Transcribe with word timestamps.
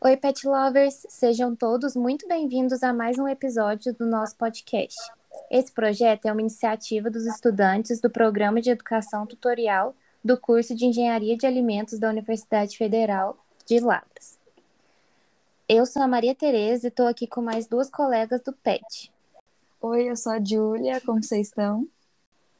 Oi, 0.00 0.16
pet 0.16 0.46
lovers! 0.46 1.04
Sejam 1.08 1.56
todos 1.56 1.96
muito 1.96 2.28
bem-vindos 2.28 2.84
a 2.84 2.92
mais 2.92 3.18
um 3.18 3.26
episódio 3.26 3.92
do 3.92 4.06
nosso 4.06 4.36
podcast. 4.36 4.96
Esse 5.50 5.72
projeto 5.72 6.26
é 6.26 6.32
uma 6.32 6.40
iniciativa 6.40 7.10
dos 7.10 7.26
estudantes 7.26 8.00
do 8.00 8.08
Programa 8.08 8.60
de 8.60 8.70
Educação 8.70 9.26
Tutorial 9.26 9.96
do 10.22 10.38
curso 10.38 10.72
de 10.72 10.86
Engenharia 10.86 11.36
de 11.36 11.48
Alimentos 11.48 11.98
da 11.98 12.10
Universidade 12.10 12.78
Federal 12.78 13.44
de 13.66 13.80
Lavras. 13.80 14.38
Eu 15.68 15.84
sou 15.84 16.00
a 16.00 16.06
Maria 16.06 16.34
Tereza 16.34 16.86
e 16.86 16.90
estou 16.90 17.08
aqui 17.08 17.26
com 17.26 17.42
mais 17.42 17.66
duas 17.66 17.90
colegas 17.90 18.40
do 18.40 18.52
PET. 18.52 19.12
Oi, 19.80 20.08
eu 20.08 20.14
sou 20.14 20.30
a 20.30 20.38
Júlia, 20.38 21.00
como 21.00 21.20
vocês 21.20 21.48
estão? 21.48 21.88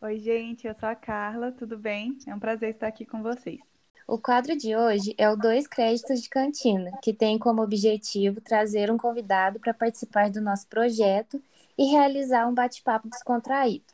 Oi, 0.00 0.18
gente, 0.18 0.66
eu 0.66 0.74
sou 0.74 0.88
a 0.88 0.96
Carla, 0.96 1.52
tudo 1.52 1.78
bem? 1.78 2.18
É 2.26 2.34
um 2.34 2.40
prazer 2.40 2.70
estar 2.70 2.88
aqui 2.88 3.06
com 3.06 3.22
vocês. 3.22 3.67
O 4.10 4.16
quadro 4.16 4.56
de 4.56 4.74
hoje 4.74 5.14
é 5.18 5.28
o 5.28 5.36
Dois 5.36 5.66
Créditos 5.66 6.22
de 6.22 6.30
Cantina, 6.30 6.92
que 7.02 7.12
tem 7.12 7.38
como 7.38 7.60
objetivo 7.60 8.40
trazer 8.40 8.90
um 8.90 8.96
convidado 8.96 9.60
para 9.60 9.74
participar 9.74 10.30
do 10.30 10.40
nosso 10.40 10.66
projeto 10.66 11.38
e 11.76 11.84
realizar 11.84 12.48
um 12.48 12.54
bate-papo 12.54 13.06
descontraído. 13.06 13.84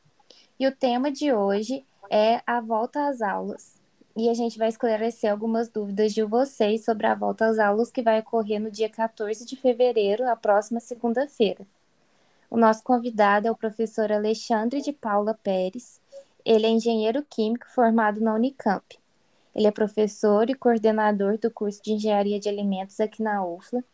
E 0.56 0.68
o 0.68 0.76
tema 0.76 1.10
de 1.10 1.32
hoje 1.32 1.84
é 2.08 2.40
a 2.46 2.60
volta 2.60 3.08
às 3.08 3.20
aulas. 3.20 3.74
E 4.16 4.28
a 4.28 4.34
gente 4.34 4.56
vai 4.56 4.68
esclarecer 4.68 5.32
algumas 5.32 5.68
dúvidas 5.68 6.14
de 6.14 6.22
vocês 6.22 6.84
sobre 6.84 7.08
a 7.08 7.14
volta 7.16 7.46
às 7.46 7.58
aulas 7.58 7.90
que 7.90 8.00
vai 8.00 8.20
ocorrer 8.20 8.60
no 8.60 8.70
dia 8.70 8.88
14 8.88 9.44
de 9.44 9.56
fevereiro, 9.56 10.28
a 10.28 10.36
próxima 10.36 10.78
segunda-feira. 10.78 11.66
O 12.48 12.56
nosso 12.56 12.84
convidado 12.84 13.48
é 13.48 13.50
o 13.50 13.56
professor 13.56 14.12
Alexandre 14.12 14.80
de 14.80 14.92
Paula 14.92 15.36
Pérez. 15.42 16.00
Ele 16.44 16.66
é 16.66 16.70
engenheiro 16.70 17.20
químico 17.28 17.66
formado 17.68 18.20
na 18.20 18.32
Unicamp. 18.32 19.02
Ele 19.54 19.66
é 19.66 19.70
professor 19.70 20.50
e 20.50 20.54
coordenador 20.54 21.38
do 21.38 21.50
curso 21.50 21.82
de 21.82 21.92
Engenharia 21.92 22.40
de 22.40 22.48
Alimentos 22.48 22.98
aqui 23.00 23.22
na 23.22 23.44
UFLA. 23.44 23.84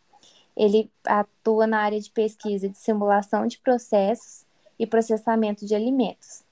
Ele 0.55 0.89
atua 1.05 1.67
na 1.67 1.79
área 1.79 1.99
de 1.99 2.09
pesquisa 2.09 2.67
de 2.67 2.77
simulação 2.77 3.47
de 3.47 3.57
processos 3.59 4.43
e 4.77 4.87
processamento 4.87 5.65
de 5.65 5.75
alimentos 5.75 6.43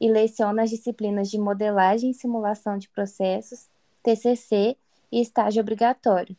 e 0.00 0.10
leciona 0.10 0.62
as 0.62 0.70
disciplinas 0.70 1.30
de 1.30 1.38
modelagem 1.38 2.10
e 2.10 2.14
simulação 2.14 2.78
de 2.78 2.88
processos, 2.88 3.66
TCC 4.02 4.76
e 5.12 5.20
estágio 5.20 5.60
obrigatório. 5.60 6.34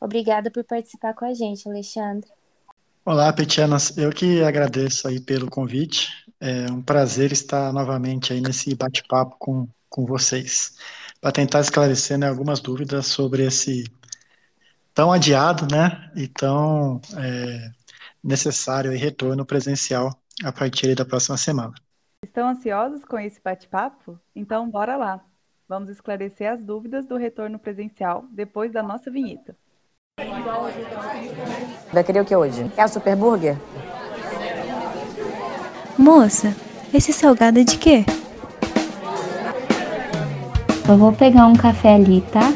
Obrigada 0.00 0.50
por 0.50 0.64
participar 0.64 1.14
com 1.14 1.24
a 1.24 1.34
gente, 1.34 1.68
Alexandre. 1.68 2.28
Olá, 3.04 3.30
Petianas. 3.32 3.96
Eu 3.98 4.10
que 4.10 4.42
agradeço 4.42 5.06
aí 5.06 5.20
pelo 5.20 5.50
convite. 5.50 6.08
É 6.40 6.70
um 6.70 6.82
prazer 6.82 7.32
estar 7.32 7.72
novamente 7.72 8.32
aí 8.32 8.40
nesse 8.40 8.74
bate-papo 8.74 9.36
com, 9.38 9.68
com 9.90 10.06
vocês, 10.06 10.74
para 11.24 11.32
tentar 11.32 11.60
esclarecer 11.60 12.18
né, 12.18 12.28
algumas 12.28 12.60
dúvidas 12.60 13.06
sobre 13.06 13.46
esse 13.46 13.90
tão 14.92 15.10
adiado 15.10 15.66
né, 15.74 16.12
e 16.14 16.28
tão 16.28 17.00
é, 17.16 17.70
necessário 18.22 18.92
e 18.92 18.98
retorno 18.98 19.42
presencial 19.46 20.14
a 20.44 20.52
partir 20.52 20.94
da 20.94 21.02
próxima 21.02 21.38
semana. 21.38 21.72
Estão 22.22 22.46
ansiosos 22.46 23.06
com 23.06 23.18
esse 23.18 23.40
bate-papo? 23.42 24.20
Então, 24.36 24.68
bora 24.68 24.96
lá. 24.96 25.24
Vamos 25.66 25.88
esclarecer 25.88 26.52
as 26.52 26.62
dúvidas 26.62 27.06
do 27.06 27.16
retorno 27.16 27.58
presencial 27.58 28.26
depois 28.30 28.70
da 28.70 28.82
nossa 28.82 29.10
vinheta. 29.10 29.56
Vai 31.90 32.04
querer 32.04 32.20
o 32.20 32.26
que 32.26 32.36
hoje? 32.36 32.70
É 32.76 32.84
o 32.84 32.88
Super 32.88 33.16
Burger? 33.16 33.56
Moça, 35.96 36.54
esse 36.92 37.14
salgado 37.14 37.58
é 37.58 37.64
de 37.64 37.78
quê? 37.78 38.04
Eu 40.86 40.98
vou 40.98 41.12
pegar 41.14 41.46
um 41.46 41.54
café 41.56 41.94
ali, 41.94 42.20
tá? 42.20 42.52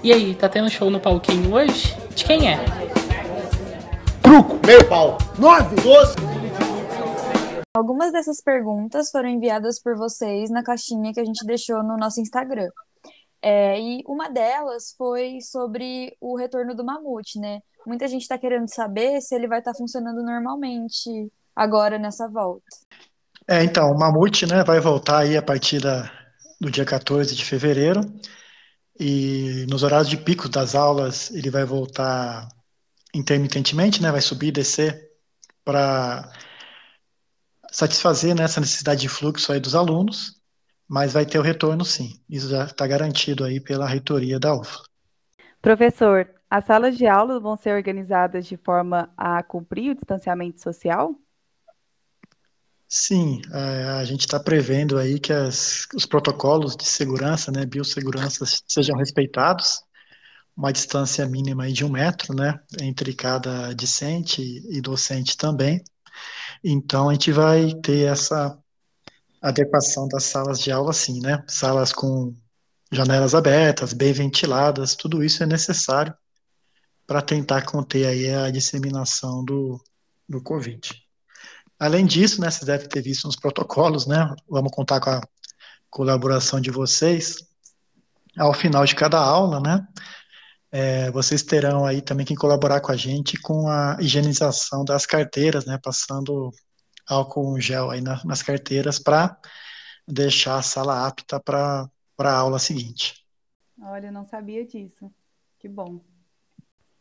E 0.00 0.12
aí, 0.12 0.32
tá 0.36 0.48
tendo 0.48 0.70
show 0.70 0.88
no 0.88 1.00
palquinho 1.00 1.52
hoje? 1.52 1.96
De 2.14 2.24
quem 2.24 2.48
é? 2.48 2.56
Truco, 4.22 4.64
meio 4.64 4.88
pau, 4.88 5.18
nove, 5.36 5.74
doze. 5.82 6.14
Algumas 7.76 8.12
dessas 8.12 8.40
perguntas 8.40 9.10
foram 9.10 9.28
enviadas 9.28 9.82
por 9.82 9.96
vocês 9.96 10.50
na 10.50 10.62
caixinha 10.62 11.12
que 11.12 11.18
a 11.18 11.24
gente 11.24 11.44
deixou 11.44 11.82
no 11.82 11.96
nosso 11.96 12.20
Instagram. 12.20 12.70
É, 13.42 13.80
e 13.80 14.04
uma 14.06 14.28
delas 14.28 14.94
foi 14.96 15.40
sobre 15.40 16.16
o 16.20 16.36
retorno 16.36 16.76
do 16.76 16.84
mamute, 16.84 17.40
né? 17.40 17.60
Muita 17.84 18.06
gente 18.06 18.22
está 18.22 18.38
querendo 18.38 18.72
saber 18.72 19.20
se 19.20 19.34
ele 19.34 19.48
vai 19.48 19.58
estar 19.58 19.72
tá 19.72 19.78
funcionando 19.78 20.22
normalmente 20.22 21.32
agora 21.56 21.98
nessa 21.98 22.28
volta. 22.28 22.64
É, 23.50 23.64
então, 23.64 23.90
o 23.90 23.98
mamute 23.98 24.46
né, 24.46 24.62
vai 24.62 24.78
voltar 24.78 25.18
aí 25.22 25.36
a 25.36 25.42
partir 25.42 25.80
da, 25.80 26.08
do 26.60 26.70
dia 26.70 26.84
14 26.84 27.34
de 27.34 27.44
fevereiro. 27.44 28.00
E 28.98 29.66
nos 29.68 29.82
horários 29.82 30.08
de 30.08 30.16
pico 30.16 30.48
das 30.48 30.76
aulas, 30.76 31.32
ele 31.32 31.50
vai 31.50 31.64
voltar 31.64 32.46
intermitentemente, 33.12 34.00
né? 34.00 34.12
Vai 34.12 34.20
subir 34.20 34.48
e 34.48 34.52
descer 34.52 35.10
para 35.64 36.30
satisfazer 37.72 38.36
né, 38.36 38.44
essa 38.44 38.60
necessidade 38.60 39.00
de 39.00 39.08
fluxo 39.08 39.52
aí 39.52 39.58
dos 39.58 39.74
alunos, 39.74 40.40
mas 40.88 41.12
vai 41.12 41.26
ter 41.26 41.40
o 41.40 41.42
retorno 41.42 41.84
sim. 41.84 42.20
Isso 42.28 42.50
já 42.50 42.66
está 42.66 42.86
garantido 42.86 43.44
aí 43.44 43.58
pela 43.58 43.88
reitoria 43.88 44.38
da 44.38 44.54
UFLA. 44.54 44.84
Professor, 45.60 46.30
as 46.48 46.64
salas 46.66 46.96
de 46.96 47.08
aula 47.08 47.40
vão 47.40 47.56
ser 47.56 47.74
organizadas 47.74 48.46
de 48.46 48.56
forma 48.56 49.12
a 49.16 49.42
cumprir 49.42 49.90
o 49.90 49.94
distanciamento 49.96 50.60
social? 50.62 51.16
Sim, 52.92 53.40
a, 53.52 53.98
a 54.00 54.04
gente 54.04 54.22
está 54.22 54.40
prevendo 54.40 54.98
aí 54.98 55.20
que 55.20 55.32
as, 55.32 55.86
os 55.94 56.04
protocolos 56.06 56.76
de 56.76 56.84
segurança, 56.84 57.50
né, 57.52 57.64
biossegurança, 57.64 58.44
sejam 58.68 58.96
respeitados, 58.96 59.80
uma 60.56 60.72
distância 60.72 61.26
mínima 61.28 61.64
aí 61.64 61.72
de 61.72 61.84
um 61.84 61.90
metro, 61.90 62.34
né, 62.34 62.60
entre 62.80 63.14
cada 63.14 63.74
discente 63.74 64.42
e 64.42 64.80
docente 64.82 65.36
também. 65.36 65.82
Então, 66.64 67.10
a 67.10 67.14
gente 67.14 67.32
vai 67.32 67.74
ter 67.82 68.08
essa 68.12 68.58
adequação 69.42 70.08
das 70.08 70.24
salas 70.24 70.60
de 70.60 70.72
aula, 70.72 70.92
sim, 70.92 71.20
né? 71.20 71.44
Salas 71.48 71.92
com 71.92 72.34
janelas 72.92 73.34
abertas, 73.34 73.92
bem 73.94 74.12
ventiladas, 74.12 74.96
tudo 74.96 75.24
isso 75.24 75.42
é 75.42 75.46
necessário 75.46 76.14
para 77.06 77.22
tentar 77.22 77.64
conter 77.66 78.06
aí 78.06 78.30
a 78.34 78.50
disseminação 78.50 79.44
do, 79.44 79.80
do 80.28 80.42
Covid. 80.42 80.99
Além 81.80 82.04
disso, 82.04 82.42
né, 82.42 82.50
vocês 82.50 82.66
devem 82.66 82.86
ter 82.86 83.00
visto 83.00 83.24
nos 83.26 83.36
protocolos, 83.36 84.06
né? 84.06 84.36
Vamos 84.46 84.70
contar 84.70 85.00
com 85.00 85.08
a 85.08 85.22
colaboração 85.88 86.60
de 86.60 86.70
vocês. 86.70 87.36
Ao 88.38 88.52
final 88.52 88.84
de 88.84 88.94
cada 88.94 89.18
aula, 89.18 89.58
né? 89.60 89.88
É, 90.70 91.10
vocês 91.10 91.42
terão 91.42 91.86
aí 91.86 92.02
também 92.02 92.26
que 92.26 92.36
colaborar 92.36 92.82
com 92.82 92.92
a 92.92 92.96
gente 92.96 93.40
com 93.40 93.66
a 93.66 93.96
higienização 93.98 94.84
das 94.84 95.04
carteiras, 95.04 95.64
né, 95.64 95.80
passando 95.82 96.52
álcool 97.08 97.58
gel 97.60 97.90
aí 97.90 98.00
na, 98.00 98.22
nas 98.24 98.40
carteiras 98.40 98.98
para 98.98 99.36
deixar 100.06 100.58
a 100.58 100.62
sala 100.62 101.06
apta 101.08 101.40
para 101.40 101.90
a 102.18 102.32
aula 102.32 102.58
seguinte. 102.58 103.26
Olha, 103.82 104.08
eu 104.08 104.12
não 104.12 104.24
sabia 104.24 104.64
disso. 104.64 105.10
Que 105.58 105.68
bom. 105.68 106.00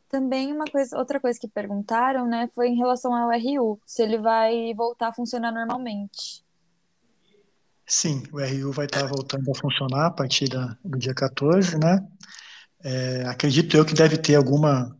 Também 0.10 0.52
uma 0.52 0.66
coisa, 0.66 0.98
outra 0.98 1.20
coisa 1.20 1.40
que 1.40 1.48
perguntaram, 1.48 2.28
né, 2.28 2.50
foi 2.56 2.70
em 2.70 2.76
relação 2.76 3.14
ao 3.14 3.32
RU, 3.32 3.80
se 3.86 4.02
ele 4.02 4.18
vai 4.18 4.74
voltar 4.74 5.10
a 5.10 5.14
funcionar 5.14 5.52
normalmente. 5.52 6.44
Sim, 7.86 8.24
o 8.32 8.40
RU 8.40 8.72
vai 8.72 8.88
estar 8.88 9.06
voltando 9.08 9.50
a 9.52 9.56
funcionar 9.56 10.08
a 10.08 10.12
partir 10.12 10.50
da, 10.50 10.76
do 10.84 10.98
dia 10.98 11.14
14, 11.14 11.78
né? 11.78 12.06
É, 12.84 13.24
acredito 13.28 13.76
eu 13.76 13.86
que 13.86 13.94
deve 13.94 14.18
ter 14.18 14.36
alguma 14.36 14.96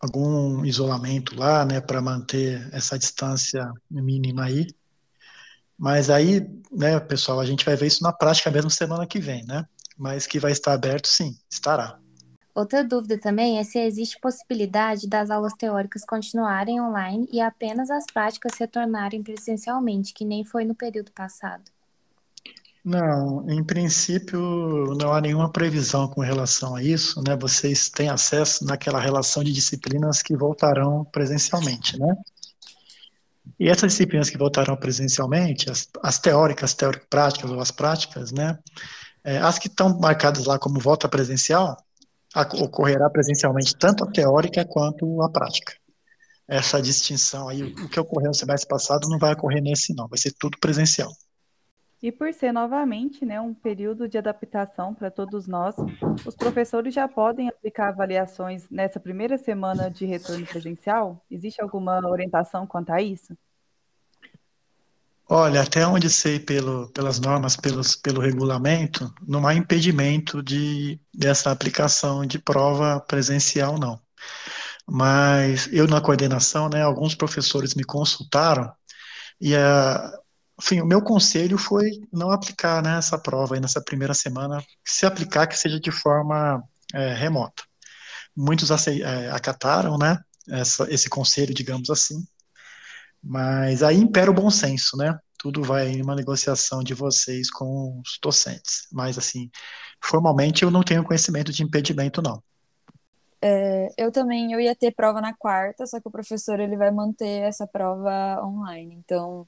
algum 0.00 0.64
isolamento 0.64 1.34
lá, 1.34 1.64
né, 1.64 1.80
para 1.80 2.00
manter 2.00 2.68
essa 2.72 2.98
distância 2.98 3.70
mínima 3.90 4.44
aí. 4.44 4.66
Mas 5.78 6.10
aí, 6.10 6.46
né, 6.70 6.98
pessoal, 7.00 7.40
a 7.40 7.46
gente 7.46 7.64
vai 7.64 7.76
ver 7.76 7.86
isso 7.86 8.02
na 8.02 8.12
prática 8.12 8.50
mesmo 8.50 8.70
semana 8.70 9.06
que 9.06 9.18
vem, 9.18 9.44
né? 9.44 9.66
Mas 9.96 10.26
que 10.26 10.38
vai 10.38 10.52
estar 10.52 10.72
aberto, 10.72 11.08
sim, 11.08 11.36
estará. 11.50 11.98
Outra 12.56 12.82
dúvida 12.82 13.18
também 13.18 13.58
é 13.58 13.64
se 13.64 13.78
existe 13.78 14.18
possibilidade 14.18 15.06
das 15.06 15.30
aulas 15.30 15.52
teóricas 15.52 16.06
continuarem 16.06 16.80
online 16.80 17.28
e 17.30 17.38
apenas 17.38 17.90
as 17.90 18.06
práticas 18.06 18.56
retornarem 18.58 19.22
presencialmente, 19.22 20.14
que 20.14 20.24
nem 20.24 20.42
foi 20.42 20.64
no 20.64 20.74
período 20.74 21.12
passado. 21.12 21.64
Não, 22.82 23.44
em 23.50 23.62
princípio 23.62 24.40
não 24.98 25.12
há 25.12 25.20
nenhuma 25.20 25.52
previsão 25.52 26.08
com 26.08 26.22
relação 26.22 26.74
a 26.74 26.82
isso, 26.82 27.22
né? 27.22 27.36
Vocês 27.36 27.90
têm 27.90 28.08
acesso 28.08 28.64
naquela 28.64 29.00
relação 29.00 29.44
de 29.44 29.52
disciplinas 29.52 30.22
que 30.22 30.34
voltarão 30.34 31.04
presencialmente, 31.04 31.98
né? 31.98 32.16
E 33.60 33.68
essas 33.68 33.92
disciplinas 33.92 34.30
que 34.30 34.38
voltarão 34.38 34.78
presencialmente, 34.78 35.70
as, 35.70 35.90
as 36.02 36.18
teóricas, 36.18 36.72
teórico-práticas 36.72 37.50
ou 37.50 37.60
as 37.60 37.70
práticas, 37.70 38.32
né? 38.32 38.58
É, 39.22 39.36
as 39.36 39.58
que 39.58 39.68
estão 39.68 39.98
marcadas 39.98 40.46
lá 40.46 40.58
como 40.58 40.80
volta 40.80 41.06
presencial, 41.06 41.76
ocorrerá 42.62 43.08
presencialmente 43.08 43.76
tanto 43.76 44.04
a 44.04 44.10
teórica 44.10 44.64
quanto 44.64 45.22
a 45.22 45.30
prática. 45.30 45.72
Essa 46.48 46.80
distinção 46.80 47.48
aí, 47.48 47.62
o 47.62 47.88
que 47.88 47.98
ocorreu 47.98 48.28
no 48.28 48.34
semestre 48.34 48.68
passado 48.68 49.08
não 49.08 49.18
vai 49.18 49.32
ocorrer 49.32 49.62
nesse 49.62 49.94
não, 49.94 50.06
vai 50.06 50.18
ser 50.18 50.32
tudo 50.38 50.58
presencial. 50.58 51.10
E 52.02 52.12
por 52.12 52.32
ser 52.32 52.52
novamente 52.52 53.24
né, 53.24 53.40
um 53.40 53.54
período 53.54 54.06
de 54.06 54.18
adaptação 54.18 54.94
para 54.94 55.10
todos 55.10 55.48
nós, 55.48 55.74
os 56.26 56.36
professores 56.36 56.94
já 56.94 57.08
podem 57.08 57.48
aplicar 57.48 57.88
avaliações 57.88 58.68
nessa 58.70 59.00
primeira 59.00 59.38
semana 59.38 59.90
de 59.90 60.04
retorno 60.04 60.46
presencial? 60.46 61.24
Existe 61.30 61.60
alguma 61.60 61.98
orientação 62.06 62.66
quanto 62.66 62.90
a 62.90 63.00
isso? 63.00 63.36
Olha, 65.28 65.62
até 65.62 65.84
onde 65.86 66.08
sei 66.08 66.38
pelo, 66.38 66.88
pelas 66.92 67.18
normas, 67.18 67.56
pelos, 67.56 67.96
pelo 67.96 68.20
regulamento, 68.20 69.12
não 69.26 69.46
há 69.46 69.54
impedimento 69.54 70.40
de, 70.42 71.00
dessa 71.12 71.50
aplicação 71.50 72.24
de 72.24 72.38
prova 72.38 73.00
presencial, 73.00 73.76
não. 73.76 74.00
Mas 74.86 75.68
eu, 75.72 75.88
na 75.88 76.00
coordenação, 76.00 76.68
né, 76.68 76.82
alguns 76.82 77.14
professores 77.14 77.74
me 77.74 77.82
consultaram 77.82 78.72
e, 79.40 79.56
a, 79.56 80.12
enfim, 80.60 80.80
o 80.80 80.86
meu 80.86 81.02
conselho 81.02 81.58
foi 81.58 81.90
não 82.12 82.30
aplicar 82.30 82.80
né, 82.82 82.96
essa 82.98 83.18
prova 83.18 83.56
aí 83.56 83.60
nessa 83.60 83.82
primeira 83.82 84.14
semana, 84.14 84.64
se 84.84 85.06
aplicar 85.06 85.48
que 85.48 85.58
seja 85.58 85.80
de 85.80 85.90
forma 85.90 86.62
é, 86.94 87.14
remota. 87.14 87.64
Muitos 88.36 88.70
é, 88.88 89.30
acataram 89.30 89.98
né, 89.98 90.18
essa, 90.48 90.86
esse 90.92 91.08
conselho, 91.08 91.52
digamos 91.52 91.90
assim, 91.90 92.24
mas 93.22 93.82
aí 93.82 93.96
impera 93.96 94.30
o 94.30 94.34
bom 94.34 94.50
senso, 94.50 94.96
né? 94.96 95.18
Tudo 95.38 95.62
vai 95.62 95.88
em 95.88 96.02
uma 96.02 96.14
negociação 96.14 96.82
de 96.82 96.94
vocês 96.94 97.50
com 97.50 98.00
os 98.00 98.18
docentes. 98.22 98.88
Mas, 98.92 99.18
assim, 99.18 99.50
formalmente 100.00 100.62
eu 100.62 100.70
não 100.70 100.82
tenho 100.82 101.04
conhecimento 101.04 101.52
de 101.52 101.62
impedimento, 101.62 102.22
não. 102.22 102.42
É, 103.40 103.88
eu 103.98 104.10
também, 104.10 104.52
eu 104.52 104.60
ia 104.60 104.74
ter 104.74 104.94
prova 104.94 105.20
na 105.20 105.34
quarta, 105.34 105.86
só 105.86 106.00
que 106.00 106.08
o 106.08 106.10
professor 106.10 106.58
ele 106.58 106.76
vai 106.76 106.90
manter 106.90 107.42
essa 107.42 107.66
prova 107.66 108.40
online. 108.42 108.94
Então, 109.04 109.46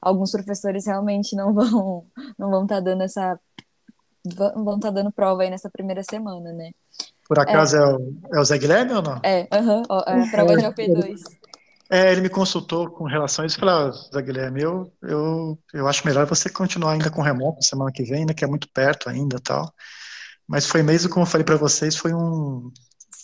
alguns 0.00 0.30
professores 0.30 0.86
realmente 0.86 1.34
não 1.34 1.52
vão 1.52 2.06
não 2.38 2.50
vão 2.50 2.62
estar 2.62 2.76
tá 2.76 2.80
dando 2.80 3.02
essa 3.02 3.38
vão 4.54 4.76
estar 4.76 4.88
tá 4.88 4.90
dando 4.90 5.12
prova 5.12 5.42
aí 5.42 5.50
nessa 5.50 5.70
primeira 5.70 6.02
semana, 6.02 6.52
né? 6.52 6.70
Por 7.26 7.38
acaso 7.38 7.76
é, 7.76 7.80
é 7.80 7.84
o, 7.84 8.14
é 8.34 8.40
o 8.40 8.44
Zé 8.44 8.58
Guilherme 8.58 8.92
ou 8.92 9.02
não? 9.02 9.20
É, 9.22 9.48
uhum, 9.52 9.82
é 10.06 10.22
a 10.22 10.30
prova 10.30 10.56
de 10.56 10.66
OP2. 10.66 11.20
É, 11.92 12.12
ele 12.12 12.20
me 12.20 12.28
consultou 12.28 12.88
com 12.88 13.04
relação 13.04 13.42
a 13.42 13.46
isso 13.46 13.56
e 13.56 13.60
falou, 13.60 13.74
ah, 13.74 13.90
Zé 13.90 14.22
Guilherme, 14.22 14.62
eu, 14.62 14.92
eu, 15.02 15.58
eu 15.74 15.88
acho 15.88 16.06
melhor 16.06 16.24
você 16.24 16.48
continuar 16.48 16.92
ainda 16.92 17.10
com 17.10 17.20
remoto 17.20 17.64
semana 17.64 17.90
que 17.90 18.04
vem, 18.04 18.24
né, 18.24 18.32
que 18.32 18.44
é 18.44 18.46
muito 18.46 18.68
perto 18.72 19.08
ainda 19.10 19.40
tal. 19.40 19.74
Mas 20.46 20.66
foi 20.66 20.84
mesmo, 20.84 21.10
como 21.10 21.24
eu 21.24 21.30
falei 21.30 21.44
para 21.44 21.56
vocês, 21.56 21.96
foi 21.96 22.14
um 22.14 22.70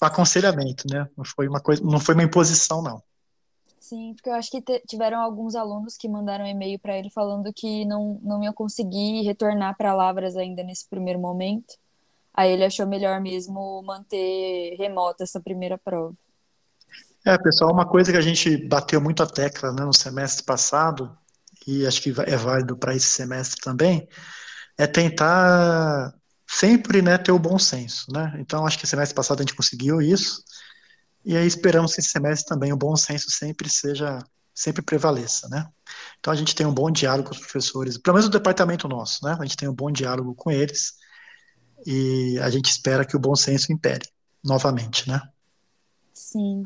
aconselhamento, 0.00 0.84
né? 0.90 1.08
Não 1.16 1.24
foi 1.24 1.48
uma 1.48 1.60
coisa, 1.60 1.82
não 1.82 2.00
foi 2.00 2.14
uma 2.14 2.24
imposição, 2.24 2.82
não. 2.82 3.02
Sim, 3.80 4.14
porque 4.14 4.28
eu 4.28 4.34
acho 4.34 4.50
que 4.50 4.62
tiveram 4.86 5.20
alguns 5.20 5.54
alunos 5.54 5.96
que 5.96 6.08
mandaram 6.08 6.44
e-mail 6.44 6.78
para 6.78 6.98
ele 6.98 7.08
falando 7.10 7.52
que 7.52 7.84
não, 7.84 8.18
não 8.22 8.42
iam 8.42 8.52
conseguir 8.52 9.22
retornar 9.22 9.76
para 9.76 9.94
Lavras 9.94 10.36
ainda 10.36 10.64
nesse 10.64 10.88
primeiro 10.88 11.20
momento. 11.20 11.74
Aí 12.34 12.50
ele 12.50 12.64
achou 12.64 12.86
melhor 12.86 13.20
mesmo 13.20 13.82
manter 13.82 14.74
remota 14.76 15.22
essa 15.22 15.40
primeira 15.40 15.78
prova. 15.78 16.14
É, 17.26 17.36
pessoal, 17.36 17.72
uma 17.72 17.84
coisa 17.84 18.12
que 18.12 18.18
a 18.18 18.20
gente 18.20 18.56
bateu 18.68 19.00
muito 19.00 19.20
a 19.20 19.26
tecla 19.26 19.72
né, 19.72 19.84
no 19.84 19.92
semestre 19.92 20.44
passado, 20.44 21.10
e 21.66 21.84
acho 21.84 22.00
que 22.00 22.14
é 22.24 22.36
válido 22.36 22.76
para 22.76 22.94
esse 22.94 23.08
semestre 23.08 23.60
também, 23.60 24.08
é 24.78 24.86
tentar 24.86 26.14
sempre 26.46 27.02
né, 27.02 27.18
ter 27.18 27.32
o 27.32 27.38
bom 27.38 27.58
senso. 27.58 28.12
Né? 28.12 28.36
Então, 28.38 28.64
acho 28.64 28.78
que 28.78 28.86
semestre 28.86 29.12
passado 29.12 29.40
a 29.40 29.42
gente 29.42 29.56
conseguiu 29.56 30.00
isso, 30.00 30.44
e 31.24 31.36
aí 31.36 31.44
esperamos 31.44 31.96
que 31.96 32.00
esse 32.00 32.10
semestre 32.10 32.46
também 32.46 32.72
o 32.72 32.76
bom 32.76 32.94
senso 32.94 33.28
sempre 33.28 33.68
seja, 33.68 34.20
sempre 34.54 34.80
prevaleça. 34.80 35.48
Né? 35.48 35.66
Então, 36.20 36.32
a 36.32 36.36
gente 36.36 36.54
tem 36.54 36.64
um 36.64 36.72
bom 36.72 36.92
diálogo 36.92 37.30
com 37.30 37.34
os 37.34 37.40
professores, 37.40 37.98
pelo 37.98 38.14
menos 38.14 38.28
o 38.28 38.30
departamento 38.30 38.86
nosso, 38.86 39.24
né? 39.24 39.36
a 39.36 39.42
gente 39.42 39.56
tem 39.56 39.68
um 39.68 39.74
bom 39.74 39.90
diálogo 39.90 40.32
com 40.36 40.48
eles, 40.48 40.92
e 41.84 42.38
a 42.40 42.48
gente 42.50 42.70
espera 42.70 43.04
que 43.04 43.16
o 43.16 43.20
bom 43.20 43.34
senso 43.34 43.72
impere 43.72 44.08
novamente. 44.44 45.08
Né? 45.08 45.20
Sim. 46.14 46.62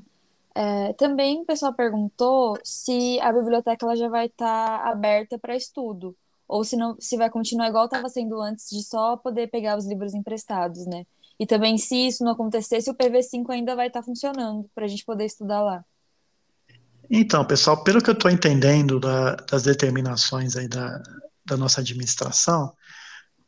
É, 0.54 0.92
também 0.94 1.42
o 1.42 1.44
pessoal 1.44 1.72
perguntou 1.72 2.58
se 2.64 3.20
a 3.20 3.32
biblioteca 3.32 3.86
ela 3.86 3.96
já 3.96 4.08
vai 4.08 4.26
estar 4.26 4.80
tá 4.80 4.90
aberta 4.90 5.38
para 5.38 5.56
estudo, 5.56 6.16
ou 6.48 6.64
se, 6.64 6.76
não, 6.76 6.96
se 6.98 7.16
vai 7.16 7.30
continuar 7.30 7.68
igual 7.68 7.84
estava 7.84 8.08
sendo 8.08 8.40
antes, 8.40 8.68
de 8.70 8.82
só 8.82 9.16
poder 9.16 9.48
pegar 9.48 9.78
os 9.78 9.86
livros 9.86 10.14
emprestados, 10.14 10.84
né? 10.86 11.04
E 11.38 11.46
também, 11.46 11.78
se 11.78 12.08
isso 12.08 12.24
não 12.24 12.32
acontecer, 12.32 12.82
se 12.82 12.90
o 12.90 12.94
PV5 12.94 13.48
ainda 13.50 13.74
vai 13.74 13.86
estar 13.86 14.00
tá 14.00 14.04
funcionando 14.04 14.68
para 14.74 14.84
a 14.84 14.88
gente 14.88 15.04
poder 15.04 15.24
estudar 15.24 15.62
lá. 15.62 15.84
Então, 17.08 17.44
pessoal, 17.44 17.82
pelo 17.82 18.02
que 18.02 18.10
eu 18.10 18.14
estou 18.14 18.30
entendendo 18.30 19.00
da, 19.00 19.36
das 19.36 19.62
determinações 19.62 20.54
aí 20.54 20.68
da, 20.68 21.02
da 21.46 21.56
nossa 21.56 21.80
administração, 21.80 22.72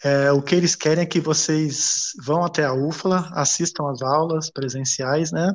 é, 0.03 0.33
o 0.33 0.43
que 0.43 0.55
eles 0.55 0.75
querem 0.75 1.03
é 1.03 1.07
que 1.07 1.21
vocês 1.21 2.13
vão 2.25 2.45
até 2.45 2.65
a 2.65 2.73
UFLA, 2.73 3.31
assistam 3.35 3.89
às 3.89 4.03
aulas 4.03 4.51
presenciais, 4.51 5.31
né? 5.31 5.53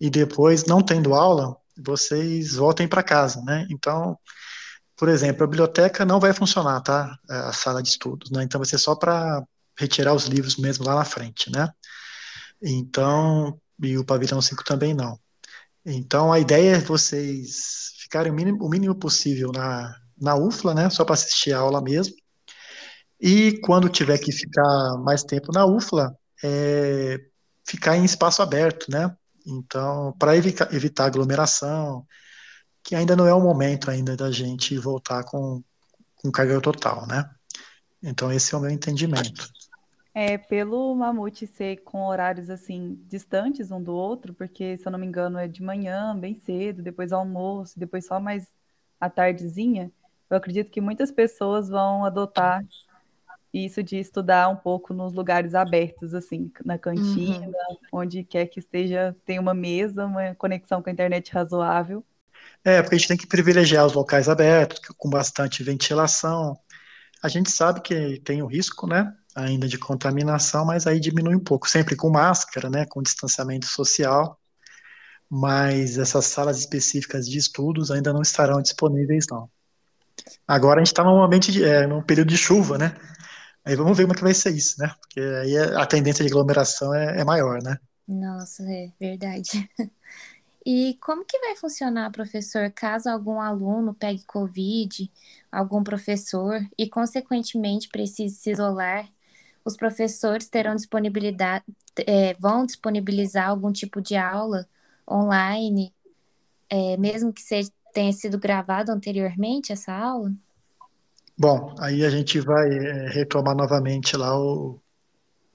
E 0.00 0.10
depois, 0.10 0.64
não 0.64 0.82
tendo 0.82 1.14
aula, 1.14 1.56
vocês 1.76 2.54
voltem 2.54 2.88
para 2.88 3.02
casa, 3.02 3.42
né? 3.42 3.66
Então, 3.70 4.18
por 4.96 5.08
exemplo, 5.08 5.44
a 5.44 5.46
biblioteca 5.46 6.04
não 6.04 6.20
vai 6.20 6.32
funcionar, 6.32 6.80
tá? 6.82 7.16
A 7.28 7.52
sala 7.52 7.82
de 7.82 7.88
estudos, 7.90 8.30
né? 8.30 8.42
Então 8.42 8.58
vai 8.58 8.68
ser 8.68 8.78
só 8.78 8.94
para 8.94 9.42
retirar 9.78 10.14
os 10.14 10.24
livros 10.24 10.56
mesmo 10.56 10.84
lá 10.84 10.96
na 10.96 11.04
frente, 11.04 11.50
né? 11.52 11.70
Então, 12.62 13.60
e 13.80 13.96
o 13.96 14.04
pavilhão 14.04 14.42
5 14.42 14.64
também 14.64 14.94
não. 14.94 15.18
Então, 15.86 16.32
a 16.32 16.40
ideia 16.40 16.76
é 16.76 16.80
vocês 16.80 17.92
ficarem 18.00 18.32
o 18.32 18.34
mínimo, 18.34 18.64
o 18.64 18.68
mínimo 18.68 18.94
possível 18.94 19.52
na, 19.52 19.94
na 20.20 20.34
UFLA, 20.34 20.74
né? 20.74 20.90
Só 20.90 21.04
para 21.04 21.14
assistir 21.14 21.52
a 21.52 21.58
aula 21.58 21.80
mesmo. 21.80 22.14
E 23.20 23.58
quando 23.60 23.88
tiver 23.88 24.18
que 24.18 24.32
ficar 24.32 24.96
mais 24.98 25.22
tempo 25.24 25.52
na 25.52 25.66
UFLA, 25.66 26.12
é, 26.42 27.18
ficar 27.64 27.96
em 27.96 28.04
espaço 28.04 28.42
aberto, 28.42 28.90
né? 28.90 29.14
Então, 29.48 30.14
para 30.18 30.36
evitar, 30.36 30.72
evitar 30.74 31.06
aglomeração, 31.06 32.06
que 32.82 32.94
ainda 32.94 33.16
não 33.16 33.26
é 33.26 33.32
o 33.32 33.40
momento 33.40 33.90
ainda 33.90 34.14
da 34.14 34.30
gente 34.30 34.76
voltar 34.76 35.24
com, 35.24 35.62
com 36.16 36.30
carga 36.30 36.60
total, 36.60 37.06
né? 37.06 37.28
Então, 38.02 38.30
esse 38.30 38.54
é 38.54 38.58
o 38.58 38.60
meu 38.60 38.70
entendimento. 38.70 39.48
É, 40.14 40.36
pelo 40.36 40.94
Mamute 40.94 41.46
ser 41.46 41.76
com 41.84 42.06
horários 42.06 42.50
assim 42.50 43.00
distantes 43.08 43.70
um 43.70 43.82
do 43.82 43.94
outro, 43.94 44.34
porque 44.34 44.76
se 44.76 44.86
eu 44.86 44.92
não 44.92 44.98
me 44.98 45.06
engano 45.06 45.38
é 45.38 45.46
de 45.46 45.62
manhã, 45.62 46.14
bem 46.18 46.38
cedo, 46.40 46.82
depois 46.82 47.12
almoço, 47.12 47.78
depois 47.78 48.04
só 48.04 48.18
mais 48.20 48.46
à 49.00 49.08
tardezinha, 49.08 49.92
eu 50.28 50.36
acredito 50.36 50.70
que 50.70 50.80
muitas 50.80 51.10
pessoas 51.10 51.68
vão 51.68 52.04
adotar 52.04 52.64
isso 53.52 53.82
de 53.82 53.96
estudar 53.96 54.48
um 54.48 54.56
pouco 54.56 54.92
nos 54.92 55.12
lugares 55.12 55.54
abertos, 55.54 56.14
assim, 56.14 56.50
na 56.64 56.78
cantina, 56.78 57.46
uhum. 57.46 57.76
onde 57.92 58.22
quer 58.22 58.46
que 58.46 58.60
esteja, 58.60 59.16
tem 59.24 59.38
uma 59.38 59.54
mesa, 59.54 60.06
uma 60.06 60.34
conexão 60.34 60.82
com 60.82 60.90
a 60.90 60.92
internet 60.92 61.32
razoável. 61.32 62.04
É, 62.64 62.82
porque 62.82 62.94
a 62.94 62.98
gente 62.98 63.08
tem 63.08 63.16
que 63.16 63.26
privilegiar 63.26 63.86
os 63.86 63.94
locais 63.94 64.28
abertos, 64.28 64.80
com 64.96 65.08
bastante 65.08 65.62
ventilação. 65.62 66.58
A 67.22 67.28
gente 67.28 67.50
sabe 67.50 67.80
que 67.80 68.20
tem 68.20 68.42
o 68.42 68.46
risco, 68.46 68.86
né, 68.86 69.12
ainda 69.34 69.66
de 69.66 69.78
contaminação, 69.78 70.64
mas 70.64 70.86
aí 70.86 71.00
diminui 71.00 71.34
um 71.34 71.42
pouco, 71.42 71.68
sempre 71.68 71.96
com 71.96 72.10
máscara, 72.10 72.68
né, 72.68 72.84
com 72.86 73.02
distanciamento 73.02 73.66
social. 73.66 74.38
Mas 75.30 75.98
essas 75.98 76.24
salas 76.26 76.58
específicas 76.58 77.28
de 77.28 77.36
estudos 77.38 77.90
ainda 77.90 78.12
não 78.12 78.22
estarão 78.22 78.62
disponíveis, 78.62 79.26
não. 79.30 79.50
Agora 80.46 80.80
a 80.80 80.84
gente 80.84 80.92
está 80.92 81.04
num 81.04 81.22
ambiente 81.22 81.52
de, 81.52 81.62
é, 81.64 81.86
num 81.86 82.02
período 82.02 82.28
de 82.28 82.36
chuva, 82.36 82.78
né? 82.78 82.94
Aí 83.68 83.76
vamos 83.76 83.98
ver 83.98 84.04
como 84.04 84.14
é 84.14 84.16
que 84.16 84.22
vai 84.22 84.32
ser 84.32 84.54
isso, 84.54 84.80
né? 84.80 84.90
Porque 84.98 85.20
aí 85.20 85.58
a 85.58 85.84
tendência 85.84 86.24
de 86.24 86.30
aglomeração 86.30 86.94
é, 86.94 87.20
é 87.20 87.24
maior, 87.24 87.62
né? 87.62 87.78
Nossa, 88.08 88.62
é 88.62 88.90
verdade. 88.98 89.68
E 90.70 90.98
como 91.00 91.24
que 91.24 91.38
vai 91.38 91.56
funcionar, 91.56 92.12
professor, 92.12 92.70
caso 92.70 93.08
algum 93.08 93.40
aluno 93.40 93.94
pegue 93.94 94.22
Covid, 94.26 95.10
algum 95.50 95.82
professor, 95.82 96.60
e 96.76 96.86
consequentemente 96.86 97.88
precise 97.88 98.36
se 98.36 98.50
isolar? 98.50 99.08
Os 99.64 99.78
professores 99.78 100.46
terão 100.46 100.74
disponibilidade, 100.74 101.64
é, 102.06 102.34
vão 102.34 102.66
disponibilizar 102.66 103.48
algum 103.48 103.72
tipo 103.72 104.02
de 104.02 104.14
aula 104.14 104.68
online, 105.10 105.94
é, 106.68 106.98
mesmo 106.98 107.32
que 107.32 107.40
seja, 107.40 107.70
tenha 107.94 108.12
sido 108.12 108.36
gravado 108.38 108.92
anteriormente 108.92 109.72
essa 109.72 109.94
aula? 109.94 110.34
Bom, 111.38 111.72
aí 111.78 112.04
a 112.04 112.10
gente 112.10 112.40
vai 112.40 112.68
é, 112.68 113.08
retomar 113.10 113.54
novamente 113.54 114.16
lá 114.16 114.36
o, 114.36 114.80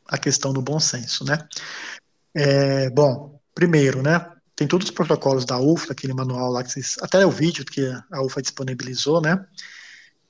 a 0.07 0.17
questão 0.17 0.53
do 0.53 0.61
bom 0.61 0.79
senso, 0.79 1.25
né? 1.25 1.37
É, 2.33 2.89
bom, 2.89 3.37
primeiro, 3.53 4.01
né? 4.01 4.31
Tem 4.55 4.65
todos 4.65 4.85
os 4.85 4.91
protocolos 4.91 5.43
da 5.43 5.59
UFA, 5.59 5.91
aquele 5.91 6.13
manual 6.13 6.51
lá 6.51 6.63
que 6.63 6.71
vocês, 6.71 6.95
até 7.01 7.25
o 7.25 7.31
vídeo 7.31 7.65
que 7.65 7.81
a 8.11 8.21
UFA 8.23 8.41
disponibilizou, 8.41 9.19
né? 9.19 9.45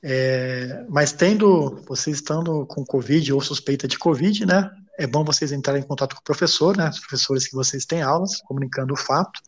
É, 0.02 0.86
mas 0.90 1.14
tendo, 1.14 1.84
vocês 1.88 2.18
estando 2.18 2.66
com 2.66 2.84
Covid 2.84 3.32
ou 3.32 3.40
suspeita 3.40 3.88
de 3.88 4.00
Covid, 4.00 4.48
né? 4.48 4.72
É 4.98 5.06
bom 5.06 5.24
vocês 5.24 5.52
entrarem 5.52 5.84
em 5.84 5.88
contato 5.88 6.16
com 6.16 6.22
o 6.22 6.26
professor, 6.26 6.76
né? 6.76 6.90
Os 6.90 7.00
professores 7.00 7.48
que 7.48 7.56
vocês 7.56 7.86
têm 7.86 8.02
aulas, 8.02 8.42
comunicando 8.42 8.94
o 8.96 8.98
fato. 8.98 9.40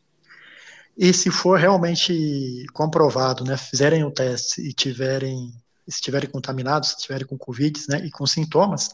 E 0.96 1.12
se 1.12 1.32
for 1.32 1.60
realmente 1.60 2.64
comprovado, 2.74 3.44
né? 3.44 3.58
Fizerem 3.58 4.04
o 4.04 4.12
teste 4.12 4.62
e 4.62 4.72
tiverem 4.72 5.52
estiverem 5.88 6.30
contaminados, 6.30 6.90
estiverem 6.90 7.26
com 7.26 7.38
Covid, 7.38 7.80
né, 7.90 8.06
e 8.06 8.12
com 8.12 8.26
sintomas, 8.26 8.90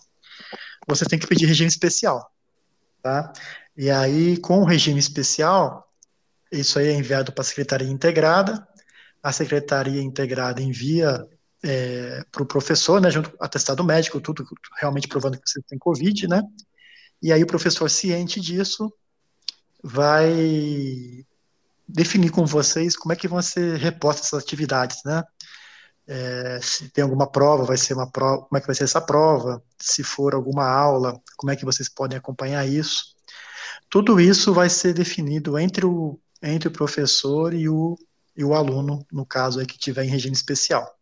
você 0.88 1.06
tem 1.06 1.20
que 1.20 1.28
pedir 1.28 1.46
regime 1.46 1.70
especial, 1.70 2.32
tá? 3.02 3.32
E 3.78 3.90
aí, 3.90 4.38
com 4.38 4.60
o 4.60 4.66
regime 4.66 5.00
especial, 5.00 5.88
isso 6.52 6.78
aí 6.80 6.88
é 6.88 6.94
enviado 6.94 7.32
para 7.32 7.42
a 7.42 7.46
Secretaria 7.46 7.90
Integrada, 7.90 8.68
a 9.24 9.32
Secretaria 9.32 10.02
Integrada 10.02 10.62
envia 10.62 11.26
é, 11.64 12.24
para 12.32 12.44
o 12.44 12.46
professor, 12.46 13.00
né, 13.00 13.10
junto 13.10 13.32
com 13.32 13.44
atestado 13.44 13.84
médico, 13.84 14.20
tudo 14.20 14.46
realmente 14.80 15.08
provando 15.08 15.40
que 15.40 15.50
você 15.50 15.62
tem 15.62 15.78
Covid, 15.78 16.28
né, 16.28 16.42
e 17.22 17.32
aí 17.32 17.44
o 17.44 17.48
professor, 17.48 17.90
ciente 17.90 18.42
disso, 18.42 18.92
vai 19.84 21.24
definir 21.88 22.32
com 22.32 22.46
vocês 22.46 22.96
como 22.96 23.14
é 23.14 23.16
que 23.16 23.28
vão 23.28 23.42
ser 23.42 23.78
repostas 23.78 24.28
essas 24.28 24.44
atividades, 24.44 24.98
né, 25.06 25.24
é, 26.08 26.60
se 26.62 26.90
tem 26.90 27.04
alguma 27.04 27.28
prova, 27.28 27.64
vai 27.64 27.78
ser 27.78 27.94
uma 27.94 28.10
prova, 28.10 28.44
como 28.44 28.58
é 28.58 28.62
que 28.62 28.68
vai 28.68 28.76
ser 28.76 28.84
essa 28.84 29.02
prova, 29.02 29.64
se 29.80 30.04
for 30.04 30.34
alguma 30.34 30.68
aula, 30.68 31.22
como 31.38 31.52
é 31.52 31.56
que 31.56 31.66
vocês 31.66 31.88
podem 31.88 32.18
acompanhar 32.18 32.68
isso. 32.68 33.16
Tudo 33.90 34.20
isso 34.20 34.54
vai 34.54 34.70
ser 34.70 34.94
definido 34.94 35.58
entre 35.58 35.86
o, 35.86 36.20
entre 36.42 36.68
o 36.68 36.72
professor 36.72 37.54
e 37.54 37.70
o, 37.70 37.98
e 38.36 38.44
o 38.44 38.54
aluno, 38.54 39.06
no 39.12 39.26
caso 39.26 39.60
aí 39.60 39.66
que 39.66 39.78
tiver 39.78 40.04
em 40.04 40.10
regime 40.10 40.36
especial. 40.36 40.98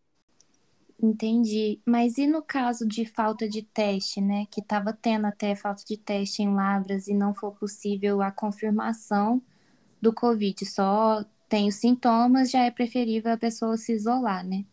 Entendi. 1.02 1.80
Mas 1.86 2.18
e 2.18 2.28
no 2.28 2.42
caso 2.42 2.86
de 2.86 3.06
falta 3.06 3.48
de 3.48 3.62
teste, 3.62 4.20
né? 4.20 4.46
Que 4.52 4.60
estava 4.60 4.92
tendo 4.92 5.26
até 5.28 5.56
falta 5.56 5.82
de 5.86 5.96
teste 5.96 6.44
em 6.44 6.54
Lavras 6.54 7.08
e 7.08 7.14
não 7.14 7.34
for 7.34 7.54
possível 7.54 8.22
a 8.22 8.32
confirmação 8.32 9.42
do 10.02 10.14
Covid, 10.14 10.66
só 10.66 11.24
tem 11.48 11.68
os 11.68 11.76
sintomas, 11.76 12.52
já 12.52 12.64
é 12.64 12.72
preferível 12.72 13.34
a 13.34 13.38
pessoa 13.38 13.78
se 13.78 13.94
isolar, 13.94 14.46
né? 14.46 14.66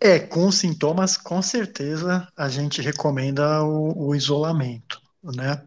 É, 0.00 0.18
com 0.18 0.50
sintomas, 0.52 1.16
com 1.16 1.40
certeza 1.40 2.28
a 2.36 2.48
gente 2.48 2.82
recomenda 2.82 3.62
o, 3.62 4.08
o 4.08 4.14
isolamento, 4.14 5.00
né? 5.22 5.62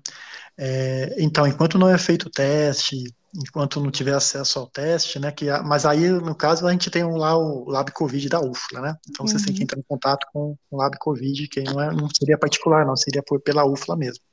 É, 0.58 1.16
então, 1.18 1.48
enquanto 1.48 1.78
não 1.78 1.90
é 1.90 1.98
feito 1.98 2.28
o 2.28 2.30
teste, 2.30 3.04
enquanto 3.36 3.80
não 3.80 3.90
tiver 3.90 4.14
acesso 4.14 4.60
ao 4.60 4.68
teste, 4.68 5.18
né? 5.20 5.32
Que, 5.32 5.46
mas 5.64 5.86
aí, 5.86 6.10
no 6.10 6.36
caso, 6.36 6.68
a 6.68 6.72
gente 6.72 6.92
tem 6.92 7.04
um, 7.04 7.16
lá 7.16 7.38
o 7.38 7.70
Lab 7.70 7.92
Covid 7.92 8.28
da 8.30 8.42
UFLA, 8.42 8.82
né? 8.82 8.98
Então, 9.10 9.26
uhum. 9.26 9.32
você 9.32 9.44
tem 9.46 9.54
que 9.54 9.62
uhum. 9.62 9.64
entrar 9.64 9.80
em 9.80 9.84
contato 9.88 10.28
com 10.32 10.58
o 10.70 10.78
Lab 10.78 10.98
Covid, 11.00 11.48
que 11.48 11.62
não, 11.62 11.82
é, 11.82 11.94
não 11.94 12.10
seria 12.10 12.38
particular, 12.38 12.86
não, 12.86 12.96
seria 12.96 13.24
por, 13.24 13.40
pela 13.42 13.66
UFLA 13.66 13.96
mesmo. 13.96 14.24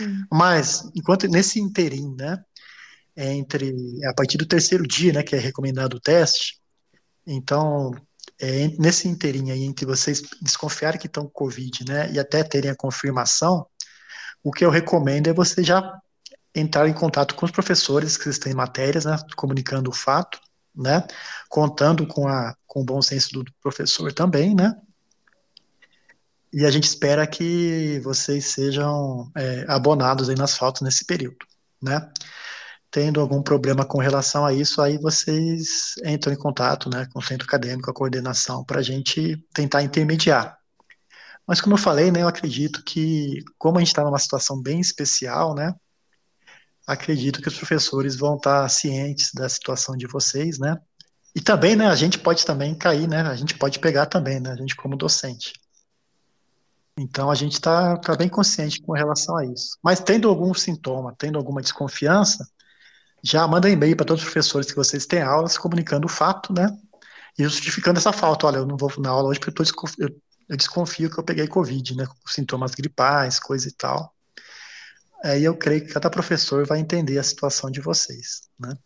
Uhum. 0.00 0.26
Mas, 0.32 0.90
enquanto 0.94 1.28
nesse 1.28 1.60
interim, 1.60 2.14
né? 2.18 2.42
Entre, 3.16 3.74
a 4.04 4.12
partir 4.12 4.36
do 4.36 4.44
terceiro 4.44 4.86
dia, 4.86 5.12
né? 5.12 5.22
Que 5.22 5.36
é 5.36 5.38
recomendado 5.38 5.94
o 5.94 6.00
teste, 6.00 6.60
então, 7.26 7.92
é, 8.40 8.68
nesse 8.78 9.08
inteirinho 9.08 9.52
aí, 9.52 9.64
entre 9.64 9.86
vocês 9.86 10.22
desconfiarem 10.42 11.00
que 11.00 11.06
estão 11.06 11.24
com 11.24 11.30
Covid, 11.30 11.84
né, 11.86 12.10
e 12.12 12.18
até 12.18 12.42
terem 12.44 12.70
a 12.70 12.76
confirmação, 12.76 13.66
o 14.42 14.52
que 14.52 14.64
eu 14.64 14.70
recomendo 14.70 15.28
é 15.28 15.32
você 15.32 15.62
já 15.62 15.98
entrar 16.54 16.88
em 16.88 16.92
contato 16.92 17.34
com 17.34 17.44
os 17.44 17.52
professores 17.52 18.16
que 18.16 18.24
vocês 18.24 18.38
têm 18.38 18.54
matérias, 18.54 19.04
né, 19.04 19.16
comunicando 19.36 19.90
o 19.90 19.94
fato, 19.94 20.38
né, 20.74 21.06
contando 21.48 22.06
com, 22.06 22.28
a, 22.28 22.54
com 22.66 22.82
o 22.82 22.84
bom 22.84 23.00
senso 23.00 23.30
do 23.32 23.44
professor 23.62 24.12
também, 24.12 24.54
né, 24.54 24.74
e 26.52 26.64
a 26.64 26.70
gente 26.70 26.84
espera 26.84 27.26
que 27.26 28.00
vocês 28.04 28.46
sejam 28.46 29.30
é, 29.36 29.64
abonados 29.68 30.28
aí 30.28 30.36
nas 30.36 30.56
faltas 30.56 30.82
nesse 30.82 31.04
período, 31.04 31.38
né 31.82 32.10
tendo 32.96 33.20
algum 33.20 33.42
problema 33.42 33.84
com 33.84 33.98
relação 33.98 34.46
a 34.46 34.54
isso, 34.54 34.80
aí 34.80 34.96
vocês 34.96 35.96
entram 36.02 36.32
em 36.32 36.38
contato 36.38 36.88
né, 36.88 37.06
com 37.12 37.18
o 37.18 37.22
centro 37.22 37.46
acadêmico, 37.46 37.90
a 37.90 37.94
coordenação, 37.94 38.64
para 38.64 38.80
a 38.80 38.82
gente 38.82 39.36
tentar 39.52 39.82
intermediar. 39.82 40.56
Mas 41.46 41.60
como 41.60 41.74
eu 41.74 41.78
falei, 41.78 42.10
né, 42.10 42.22
eu 42.22 42.28
acredito 42.28 42.82
que, 42.82 43.44
como 43.58 43.76
a 43.76 43.80
gente 43.80 43.88
está 43.88 44.02
numa 44.02 44.18
situação 44.18 44.62
bem 44.62 44.80
especial, 44.80 45.54
né, 45.54 45.74
acredito 46.86 47.42
que 47.42 47.48
os 47.48 47.58
professores 47.58 48.16
vão 48.16 48.36
estar 48.36 48.62
tá 48.62 48.68
cientes 48.70 49.30
da 49.34 49.46
situação 49.46 49.94
de 49.94 50.06
vocês, 50.06 50.58
né, 50.58 50.80
e 51.34 51.42
também, 51.42 51.76
né, 51.76 51.88
a 51.88 51.94
gente 51.94 52.18
pode 52.18 52.46
também 52.46 52.74
cair, 52.74 53.06
né, 53.06 53.20
a 53.20 53.36
gente 53.36 53.58
pode 53.58 53.78
pegar 53.78 54.06
também, 54.06 54.40
né, 54.40 54.52
a 54.52 54.56
gente 54.56 54.74
como 54.74 54.96
docente. 54.96 55.52
Então 56.98 57.30
a 57.30 57.34
gente 57.34 57.52
está 57.52 57.98
tá 57.98 58.16
bem 58.16 58.30
consciente 58.30 58.80
com 58.80 58.92
relação 58.92 59.36
a 59.36 59.44
isso. 59.44 59.76
Mas 59.82 60.00
tendo 60.00 60.30
algum 60.30 60.54
sintoma, 60.54 61.14
tendo 61.18 61.36
alguma 61.36 61.60
desconfiança, 61.60 62.42
já 63.26 63.46
manda 63.48 63.68
e-mail 63.68 63.96
para 63.96 64.06
todos 64.06 64.22
os 64.22 64.30
professores 64.30 64.70
que 64.70 64.76
vocês 64.76 65.04
têm 65.04 65.20
aulas 65.20 65.58
comunicando 65.58 66.06
o 66.06 66.10
fato, 66.10 66.52
né? 66.52 66.68
E 67.36 67.42
justificando 67.42 67.98
essa 67.98 68.12
falta. 68.12 68.46
Olha, 68.46 68.58
eu 68.58 68.66
não 68.66 68.76
vou 68.76 68.92
na 68.98 69.10
aula 69.10 69.28
hoje 69.28 69.40
porque 69.40 69.60
eu, 69.60 69.64
desconfio, 69.64 70.06
eu, 70.06 70.20
eu 70.48 70.56
desconfio 70.56 71.10
que 71.10 71.18
eu 71.18 71.24
peguei 71.24 71.48
Covid, 71.48 71.96
né? 71.96 72.06
Com 72.06 72.28
sintomas 72.28 72.72
gripais, 72.74 73.40
coisa 73.40 73.68
e 73.68 73.72
tal. 73.72 74.14
Aí 75.24 75.42
eu 75.42 75.56
creio 75.56 75.84
que 75.84 75.92
cada 75.92 76.08
professor 76.08 76.64
vai 76.64 76.78
entender 76.78 77.18
a 77.18 77.22
situação 77.22 77.68
de 77.68 77.80
vocês, 77.80 78.48
né? 78.58 78.78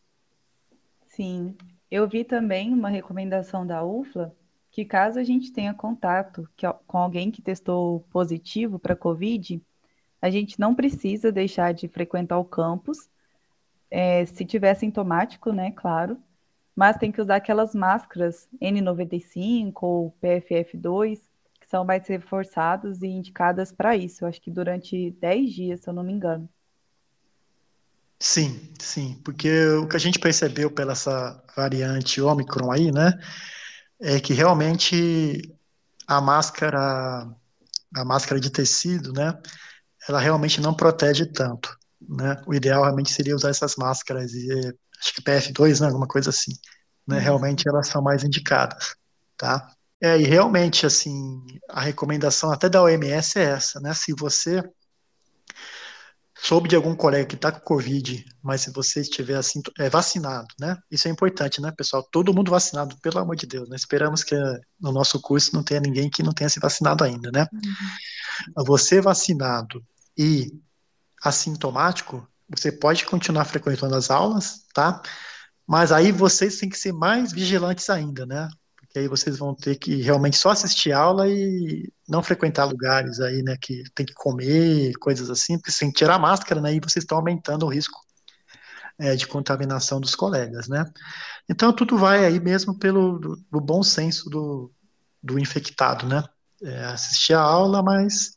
Sim. 1.09 1.55
Eu 1.91 2.09
vi 2.09 2.25
também 2.25 2.73
uma 2.73 2.89
recomendação 2.89 3.67
da 3.67 3.85
UFLA 3.85 4.35
que 4.71 4.85
caso 4.85 5.19
a 5.19 5.25
gente 5.25 5.53
tenha 5.53 5.75
contato 5.75 6.49
com 6.87 6.97
alguém 6.97 7.31
que 7.31 7.43
testou 7.43 8.01
positivo 8.11 8.79
para 8.79 8.95
Covid, 8.97 9.61
a 10.23 10.31
gente 10.31 10.61
não 10.61 10.75
precisa 10.75 11.33
deixar 11.33 11.75
de 11.75 11.89
frequentar 11.89 12.39
o 12.39 12.45
campus 12.45 13.09
é, 13.91 14.25
se 14.25 14.45
tiver 14.45 14.75
sintomático, 14.75 15.53
né, 15.53 15.73
claro, 15.73 16.17
mas 16.75 16.97
tem 16.97 17.11
que 17.11 17.21
usar 17.21 17.37
aquelas 17.37 17.75
máscaras 17.75 18.49
N95 18.61 19.73
ou 19.83 20.17
PFF2, 20.23 21.19
que 21.61 21.69
são 21.69 21.85
mais 21.85 22.07
reforçadas 22.07 23.03
e 23.03 23.07
indicadas 23.07 23.73
para 23.73 23.97
isso. 23.97 24.25
Eu 24.25 24.29
acho 24.29 24.41
que 24.41 24.51
durante 24.51 25.11
10 25.21 25.53
dias, 25.53 25.81
se 25.81 25.91
eu 25.91 25.93
não 25.93 26.03
me 26.03 26.13
engano. 26.13 26.49
Sim, 28.19 28.71
sim, 28.79 29.21
porque 29.25 29.67
o 29.83 29.89
que 29.89 29.97
a 29.97 30.01
gente 30.01 30.19
percebeu 30.19 30.71
pela 30.71 30.93
essa 30.93 31.43
variante 31.57 32.21
Omicron 32.21 32.71
aí, 32.71 32.93
né, 32.93 33.19
é 33.99 34.21
que 34.21 34.33
realmente 34.35 35.55
a 36.07 36.21
máscara, 36.21 37.27
a 37.95 38.05
máscara 38.05 38.41
de 38.41 38.51
tecido, 38.51 39.13
né, 39.13 39.39
ela 40.09 40.21
realmente 40.21 40.61
não 40.61 40.75
protege 40.75 41.27
tanto 41.27 41.80
né? 42.09 42.41
O 42.47 42.55
ideal 42.55 42.83
realmente 42.83 43.13
seria 43.13 43.37
usar 43.37 43.51
essas 43.51 43.77
máscaras 43.77 44.33
e 44.33 44.49
acho 45.01 45.15
que 45.15 45.23
PF2, 45.23 45.81
né? 45.81 45.87
Alguma 45.87 46.07
coisa 46.07 46.31
assim, 46.31 46.53
né? 47.07 47.17
Uhum. 47.17 47.23
Realmente 47.23 47.69
elas 47.69 47.89
são 47.89 48.03
mais 48.03 48.25
indicadas, 48.25 48.95
tá? 49.37 49.73
É, 50.03 50.19
e 50.19 50.25
realmente, 50.25 50.87
assim, 50.87 51.43
a 51.69 51.83
recomendação 51.83 52.51
até 52.51 52.69
da 52.69 52.83
OMS 52.83 53.39
é 53.39 53.43
essa, 53.43 53.81
né? 53.81 53.93
Se 53.93 54.15
você 54.15 54.63
soube 56.43 56.71
de 56.71 56.77
algum 56.77 56.97
colega 56.97 57.27
que 57.27 57.35
está 57.35 57.53
com 57.53 57.61
Covid, 57.61 58.25
mas 58.43 58.63
se 58.63 58.73
você 58.73 59.03
estiver 59.03 59.37
assim, 59.37 59.61
é, 59.79 59.91
vacinado, 59.91 60.49
né? 60.59 60.79
Isso 60.91 61.07
é 61.07 61.11
importante, 61.11 61.61
né, 61.61 61.71
pessoal? 61.71 62.03
Todo 62.03 62.33
mundo 62.33 62.51
vacinado, 62.51 62.97
pelo 63.03 63.19
amor 63.19 63.37
de 63.37 63.47
Deus, 63.47 63.69
né? 63.69 63.77
Esperamos 63.77 64.25
que 64.25 64.35
no 64.81 64.91
nosso 64.91 65.21
curso 65.21 65.55
não 65.55 65.63
tenha 65.63 65.81
ninguém 65.81 66.09
que 66.09 66.23
não 66.23 66.33
tenha 66.33 66.49
se 66.49 66.59
vacinado 66.59 67.05
ainda, 67.05 67.31
né? 67.31 67.47
Uhum. 67.53 68.65
Você 68.65 69.03
vacinado 69.03 69.85
e 70.17 70.51
assintomático, 71.23 72.27
você 72.49 72.73
pode 72.73 73.05
continuar 73.07 73.45
frequentando 73.45 73.95
as 73.95 74.11
aulas, 74.11 74.65
tá? 74.75 75.01
Mas 75.67 75.93
aí 75.93 76.11
vocês 76.11 76.59
têm 76.59 76.69
que 76.69 76.79
ser 76.79 76.93
mais 76.93 77.33
vigilantes 77.33 77.89
ainda, 77.89 78.27
né? 78.27 78.49
Porque 78.77 78.99
aí 78.99 79.09
vocês 79.09 79.39
vão 79.39 79.55
ter 79.55 79.77
que 79.77 80.03
realmente 80.03 80.37
só 80.37 80.51
assistir 80.51 80.91
aula 80.91 81.29
e 81.29 81.89
não 82.09 82.25
frequentar 82.25 82.65
lugares 82.65 83.21
aí, 83.21 83.41
né? 83.43 83.57
Que 83.61 83.85
tem 83.95 84.05
que 84.05 84.15
comer, 84.15 84.95
coisas 84.95 85.31
assim, 85.31 85.57
porque 85.57 85.71
sem 85.71 85.93
tirar 85.93 86.17
a 86.17 86.19
máscara, 86.19 86.61
né? 86.61 86.75
E 86.75 86.81
vocês 86.81 87.05
estão 87.05 87.19
aumentando 87.19 87.65
o 87.67 87.69
risco 87.69 88.01
é, 88.99 89.15
de 89.15 89.29
contaminação 89.29 90.01
dos 90.01 90.17
colegas, 90.17 90.67
né? 90.67 90.85
Então 91.49 91.73
tudo 91.73 91.97
vai 91.97 92.25
aí 92.25 92.41
mesmo 92.41 92.77
pelo 92.77 93.19
do, 93.19 93.37
do 93.51 93.61
bom 93.61 93.83
senso 93.83 94.29
do, 94.29 94.73
do 95.23 95.39
infectado, 95.39 96.07
né? 96.07 96.25
É, 96.63 96.85
assistir 96.87 97.35
a 97.35 97.41
aula, 97.41 97.83
mas 97.83 98.33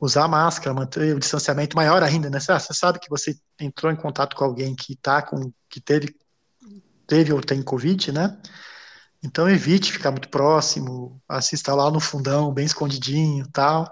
usar 0.00 0.28
máscara, 0.28 0.74
manter 0.74 1.14
o 1.14 1.20
distanciamento 1.20 1.76
maior 1.76 2.02
ainda, 2.02 2.28
né? 2.28 2.38
Você 2.40 2.74
sabe 2.74 2.98
que 2.98 3.08
você 3.08 3.36
entrou 3.58 3.90
em 3.92 3.96
contato 3.96 4.36
com 4.36 4.44
alguém 4.44 4.74
que 4.74 4.96
tá 4.96 5.22
com, 5.22 5.52
que 5.68 5.80
teve, 5.80 6.14
teve 7.06 7.32
ou 7.32 7.40
tem 7.40 7.62
Covid, 7.62 8.12
né? 8.12 8.38
Então 9.22 9.48
evite 9.48 9.92
ficar 9.92 10.10
muito 10.10 10.28
próximo, 10.28 11.20
assista 11.26 11.74
lá 11.74 11.90
no 11.90 11.98
fundão, 11.98 12.52
bem 12.52 12.66
escondidinho, 12.66 13.48
tal, 13.50 13.90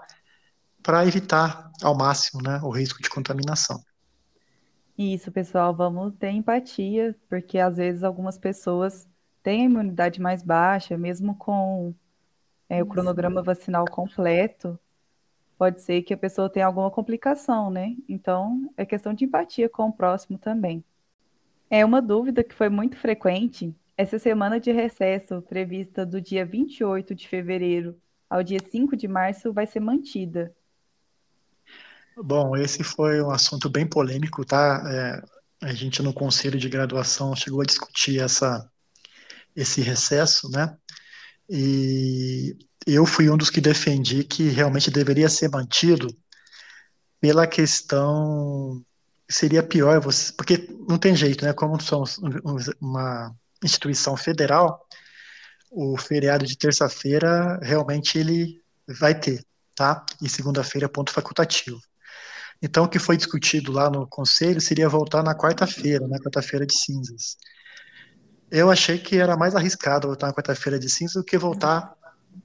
para 0.83 1.07
evitar 1.07 1.71
ao 1.81 1.97
máximo, 1.97 2.41
né, 2.43 2.59
o 2.61 2.69
risco 2.69 3.01
de 3.01 3.09
contaminação. 3.09 3.81
Isso, 4.95 5.31
pessoal, 5.31 5.73
vamos 5.73 6.13
ter 6.19 6.29
empatia, 6.29 7.15
porque 7.27 7.57
às 7.57 7.77
vezes 7.77 8.03
algumas 8.03 8.37
pessoas 8.37 9.07
têm 9.41 9.63
a 9.63 9.65
imunidade 9.65 10.21
mais 10.21 10.43
baixa, 10.43 10.95
mesmo 10.95 11.35
com 11.35 11.95
é, 12.69 12.83
o 12.83 12.85
cronograma 12.85 13.41
vacinal 13.41 13.85
completo, 13.85 14.79
pode 15.57 15.81
ser 15.81 16.01
que 16.03 16.13
a 16.13 16.17
pessoa 16.17 16.49
tenha 16.49 16.65
alguma 16.65 16.91
complicação, 16.91 17.69
né? 17.69 17.95
Então, 18.07 18.71
é 18.77 18.85
questão 18.85 19.13
de 19.13 19.25
empatia 19.25 19.69
com 19.69 19.87
o 19.87 19.93
próximo 19.93 20.37
também. 20.37 20.83
É 21.69 21.83
uma 21.83 22.01
dúvida 22.01 22.43
que 22.43 22.53
foi 22.53 22.69
muito 22.69 22.97
frequente. 22.97 23.75
Essa 23.97 24.19
semana 24.19 24.59
de 24.59 24.71
recesso, 24.71 25.41
prevista 25.41 26.05
do 26.05 26.19
dia 26.19 26.45
28 26.45 27.15
de 27.15 27.27
fevereiro 27.27 27.99
ao 28.29 28.41
dia 28.41 28.59
5 28.71 28.97
de 28.97 29.07
março 29.07 29.53
vai 29.53 29.67
ser 29.67 29.79
mantida. 29.79 30.55
Bom, 32.15 32.55
esse 32.57 32.83
foi 32.83 33.21
um 33.21 33.31
assunto 33.31 33.69
bem 33.69 33.87
polêmico, 33.87 34.43
tá? 34.45 34.83
É, 34.87 35.67
a 35.67 35.73
gente 35.73 36.01
no 36.01 36.13
conselho 36.13 36.59
de 36.59 36.69
graduação 36.69 37.35
chegou 37.35 37.61
a 37.61 37.65
discutir 37.65 38.19
essa, 38.19 38.69
esse 39.55 39.81
recesso, 39.81 40.49
né? 40.49 40.75
E 41.49 42.57
eu 42.85 43.05
fui 43.05 43.29
um 43.29 43.37
dos 43.37 43.49
que 43.49 43.61
defendi 43.61 44.23
que 44.23 44.49
realmente 44.49 44.91
deveria 44.91 45.29
ser 45.29 45.49
mantido 45.49 46.07
pela 47.19 47.47
questão 47.47 48.83
seria 49.29 49.63
pior 49.63 49.99
você, 49.99 50.31
porque 50.33 50.67
não 50.87 50.97
tem 50.97 51.15
jeito, 51.15 51.45
né? 51.45 51.53
Como 51.53 51.81
somos 51.81 52.19
uma 52.79 53.33
instituição 53.63 54.17
federal, 54.17 54.85
o 55.71 55.97
feriado 55.97 56.45
de 56.45 56.57
terça-feira 56.57 57.57
realmente 57.61 58.17
ele 58.17 58.61
vai 58.99 59.17
ter, 59.17 59.43
tá? 59.75 60.05
E 60.21 60.29
segunda-feira 60.29 60.85
é 60.85 60.89
ponto 60.89 61.11
facultativo. 61.11 61.79
Então, 62.61 62.85
o 62.85 62.89
que 62.89 62.99
foi 62.99 63.17
discutido 63.17 63.71
lá 63.71 63.89
no 63.89 64.07
conselho 64.07 64.61
seria 64.61 64.87
voltar 64.87 65.23
na 65.23 65.35
quarta-feira, 65.35 66.07
na 66.07 66.19
quarta-feira 66.19 66.65
de 66.65 66.77
cinzas. 66.77 67.37
Eu 68.51 68.69
achei 68.69 68.99
que 68.99 69.17
era 69.17 69.35
mais 69.35 69.55
arriscado 69.55 70.07
voltar 70.07 70.27
na 70.27 70.33
quarta-feira 70.33 70.77
de 70.77 70.89
cinzas 70.89 71.15
do 71.15 71.25
que 71.25 71.37
voltar 71.37 71.93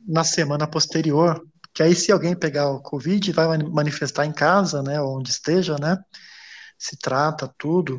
na 0.07 0.25
semana 0.25 0.67
posterior, 0.67 1.43
que 1.75 1.83
aí 1.83 1.95
se 1.95 2.11
alguém 2.11 2.35
pegar 2.35 2.71
o 2.71 2.83
Covid 2.83 3.33
vai 3.33 3.59
manifestar 3.59 4.27
em 4.27 4.33
casa, 4.33 4.83
né, 4.83 5.01
onde 5.01 5.31
esteja, 5.31 5.77
né, 5.79 5.97
se 6.79 6.97
trata 6.97 7.53
tudo. 7.59 7.99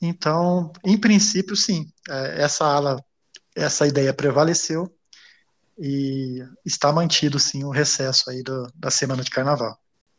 Então, 0.00 0.72
em 0.84 0.98
princípio, 0.98 1.56
sim, 1.56 1.86
é, 2.08 2.42
essa 2.42 2.64
ala, 2.64 3.02
essa 3.54 3.86
ideia 3.86 4.12
prevaleceu 4.12 4.92
e 5.78 6.44
está 6.64 6.92
mantido, 6.92 7.38
sim, 7.38 7.64
o 7.64 7.70
recesso 7.70 8.30
aí 8.30 8.42
do, 8.42 8.66
da 8.74 8.90
semana 8.90 9.22
de 9.22 9.30
carnaval. 9.30 9.78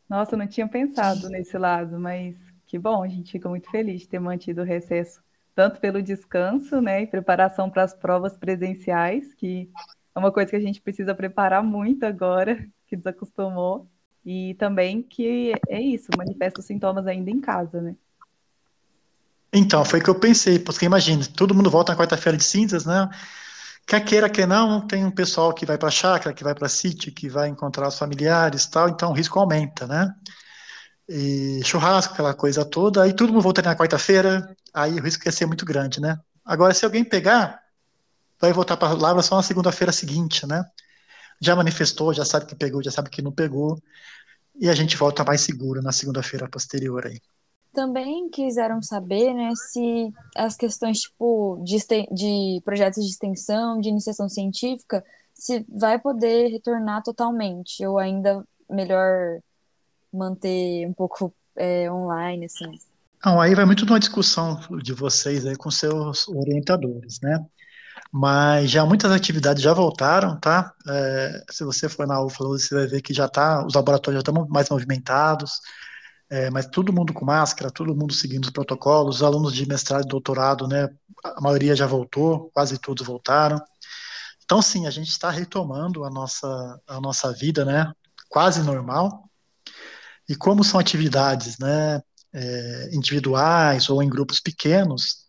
Nossa, 0.09 0.38
não 0.38 0.47
tinha 0.47 0.67
pensado 0.67 1.29
nesse 1.29 1.57
lado, 1.57 2.00
mas 2.00 2.35
que 2.65 2.77
bom, 2.79 3.03
a 3.03 3.07
gente 3.07 3.31
fica 3.31 3.47
muito 3.47 3.69
feliz 3.69 4.01
de 4.01 4.07
ter 4.07 4.19
mantido 4.19 4.62
o 4.62 4.65
recesso, 4.65 5.21
tanto 5.53 5.79
pelo 5.79 6.01
descanso, 6.01 6.81
né, 6.81 7.03
e 7.03 7.07
preparação 7.07 7.69
para 7.69 7.83
as 7.83 7.93
provas 7.93 8.38
presenciais, 8.38 9.33
que 9.35 9.69
é 10.15 10.19
uma 10.19 10.31
coisa 10.31 10.50
que 10.50 10.55
a 10.55 10.62
gente 10.62 10.81
precisa 10.81 11.13
preparar 11.13 11.62
muito 11.62 12.05
agora, 12.05 12.65
que 12.88 12.95
desacostumou, 12.95 13.88
e 14.25 14.55
também 14.55 15.03
que 15.03 15.53
é 15.69 15.79
isso, 15.79 16.07
manifesta 16.17 16.60
os 16.60 16.65
sintomas 16.65 17.05
ainda 17.05 17.29
em 17.29 17.41
casa, 17.41 17.81
né? 17.81 17.95
Então, 19.53 19.86
foi 19.86 20.00
o 20.00 20.03
que 20.03 20.10
eu 20.10 20.19
pensei, 20.19 20.57
porque 20.60 20.86
imagina, 20.86 21.24
todo 21.36 21.53
mundo 21.53 21.69
volta 21.69 21.91
na 21.91 21.98
quarta-feira 21.98 22.38
de 22.38 22.43
cinzas, 22.43 22.86
né? 22.86 23.10
Quer 23.88 24.03
queira, 24.03 24.29
quer 24.29 24.48
não, 24.48 24.86
tem 24.86 25.05
um 25.05 25.12
pessoal 25.12 25.53
que 25.53 25.65
vai 25.65 25.77
para 25.77 25.89
a 25.89 25.91
chácara, 25.91 26.34
que 26.34 26.43
vai 26.43 26.55
para 26.55 26.67
sítio, 26.67 27.13
que 27.13 27.29
vai 27.29 27.48
encontrar 27.48 27.88
os 27.88 27.98
familiares 27.98 28.65
tal, 28.65 28.89
então 28.89 29.12
o 29.12 29.13
risco 29.13 29.39
aumenta, 29.39 29.86
né? 29.86 30.13
E 31.07 31.62
churrasco, 31.63 32.13
aquela 32.13 32.34
coisa 32.34 32.65
toda, 32.65 33.03
aí 33.03 33.13
todo 33.13 33.31
mundo 33.31 33.43
volta 33.43 33.62
na 33.62 33.75
quarta-feira, 33.75 34.55
aí 34.74 35.00
o 35.00 35.03
risco 35.03 35.25
ia 35.25 35.31
ser 35.31 35.45
muito 35.45 35.63
grande, 35.63 36.01
né? 36.01 36.17
Agora, 36.43 36.74
se 36.74 36.84
alguém 36.84 37.03
pegar, 37.03 37.60
vai 38.39 38.54
voltar 38.54 38.77
para 38.77 38.94
lá 38.94 39.22
só 39.22 39.36
na 39.36 39.44
segunda-feira 39.44 39.92
seguinte, 39.92 40.46
né? 40.46 40.63
Já 41.42 41.56
manifestou, 41.56 42.13
já 42.13 42.24
sabe 42.24 42.46
que 42.46 42.56
pegou, 42.56 42.84
já 42.84 42.92
sabe 42.92 43.10
que 43.10 43.22
não 43.22 43.32
pegou, 43.32 43.77
e 44.60 44.70
a 44.70 44.74
gente 44.74 44.96
volta 44.96 45.24
mais 45.24 45.42
seguro 45.42 45.82
na 45.82 45.92
segunda-feira 45.92 46.50
posterior 46.50 47.06
aí. 47.06 47.20
Também 47.74 48.30
quiseram 48.30 48.82
saber, 48.82 49.34
né, 49.34 49.51
se 49.54 50.10
as 50.36 50.56
questões 50.56 51.01
tipo 51.01 51.62
de, 51.65 51.77
de 52.13 52.62
projetos 52.63 53.04
de 53.04 53.12
extensão, 53.12 53.82
de 53.82 53.89
iniciação 53.89 54.30
científica, 54.30 55.04
se 55.34 55.65
vai 55.68 56.00
poder 56.00 56.48
retornar 56.48 57.04
totalmente 57.04 57.86
ou 57.86 58.00
ainda 58.00 58.46
melhor 58.70 59.39
manter 60.12 60.88
um 60.88 60.94
pouco 60.94 61.34
é, 61.58 61.92
online, 61.92 62.46
assim. 62.46 62.80
Não, 63.25 63.42
aí 63.42 63.54
vai 63.54 63.65
muito 63.65 63.86
de 63.86 63.92
uma 63.92 64.00
discussão 64.00 64.58
de 64.82 64.94
vocês 64.94 65.46
aí 65.46 65.58
com 65.58 65.70
seus 65.70 66.27
orientadores, 66.29 67.20
né? 67.22 67.46
Mas 68.18 68.72
já 68.72 68.86
muitas 68.86 69.12
atividades 69.12 69.62
já 69.62 69.74
voltaram, 69.74 70.40
tá? 70.40 70.74
É, 70.88 71.44
se 71.51 71.66
você 71.66 71.90
for 71.90 72.08
na 72.08 72.22
UFLA, 72.22 72.48
você 72.48 72.74
vai 72.74 72.88
ver 72.88 73.01
que 73.01 73.14
já 73.14 73.28
tá, 73.28 73.66
os 73.66 73.74
laboratórios 73.74 74.24
já 74.24 74.32
estão 74.32 74.48
mais 74.48 74.70
movimentados, 74.70 75.60
é, 76.30 76.50
mas 76.50 76.66
todo 76.68 76.94
mundo 76.94 77.14
com 77.14 77.25
máscara, 77.25 77.70
todo 77.70 77.94
mundo 77.94 78.14
seguindo 78.14 78.46
os 78.46 78.51
protocolos, 78.51 79.18
os 79.18 79.24
alunos 79.24 79.54
de 79.54 79.68
mestrado 79.68 80.06
e 80.06 80.08
doutorado, 80.08 80.66
né? 80.66 80.88
A 81.25 81.42
maioria 81.42 81.75
já 81.75 81.86
voltou, 81.86 82.50
quase 82.54 82.78
todos 82.80 83.06
voltaram. 83.06 83.60
Então, 84.46 84.62
sim, 84.62 84.88
a 84.88 84.92
gente 84.92 85.10
está 85.10 85.30
retomando 85.30 86.06
a 86.06 86.10
nossa, 86.10 86.82
a 86.88 87.01
nossa 87.01 87.34
vida, 87.34 87.66
né? 87.66 87.92
Quase 88.30 88.64
normal. 88.64 89.30
E 90.30 90.38
como 90.38 90.64
são 90.64 90.80
atividades, 90.80 91.58
né? 91.60 92.01
É, 92.34 92.90
individuais 92.94 93.90
ou 93.90 94.01
em 94.01 94.10
grupos 94.10 94.40
pequenos, 94.40 95.25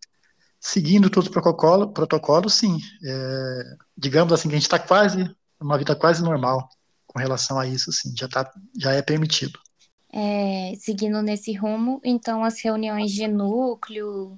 seguindo 0.66 1.09
todos 1.09 1.29
os 1.29 1.33
protocolos, 1.33 1.92
protocolo, 1.92 2.50
sim. 2.50 2.81
É, 3.05 3.76
digamos 3.96 4.33
assim, 4.33 4.48
que 4.48 4.55
a 4.55 4.59
gente 4.59 4.64
está 4.64 4.81
quase, 4.81 5.31
uma 5.61 5.79
vida 5.79 5.94
quase 5.94 6.22
normal 6.24 6.68
com 7.07 7.20
relação 7.20 7.57
a 7.57 7.66
isso, 7.66 7.92
sim, 7.92 8.12
já, 8.16 8.29
tá, 8.29 8.50
já 8.76 8.92
é 8.92 9.00
permitido. 9.00 9.61
É, 10.12 10.74
seguindo 10.81 11.22
nesse 11.22 11.52
rumo, 11.52 12.00
então 12.02 12.42
as 12.42 12.61
reuniões 12.61 13.12
de 13.12 13.29
núcleo, 13.29 14.37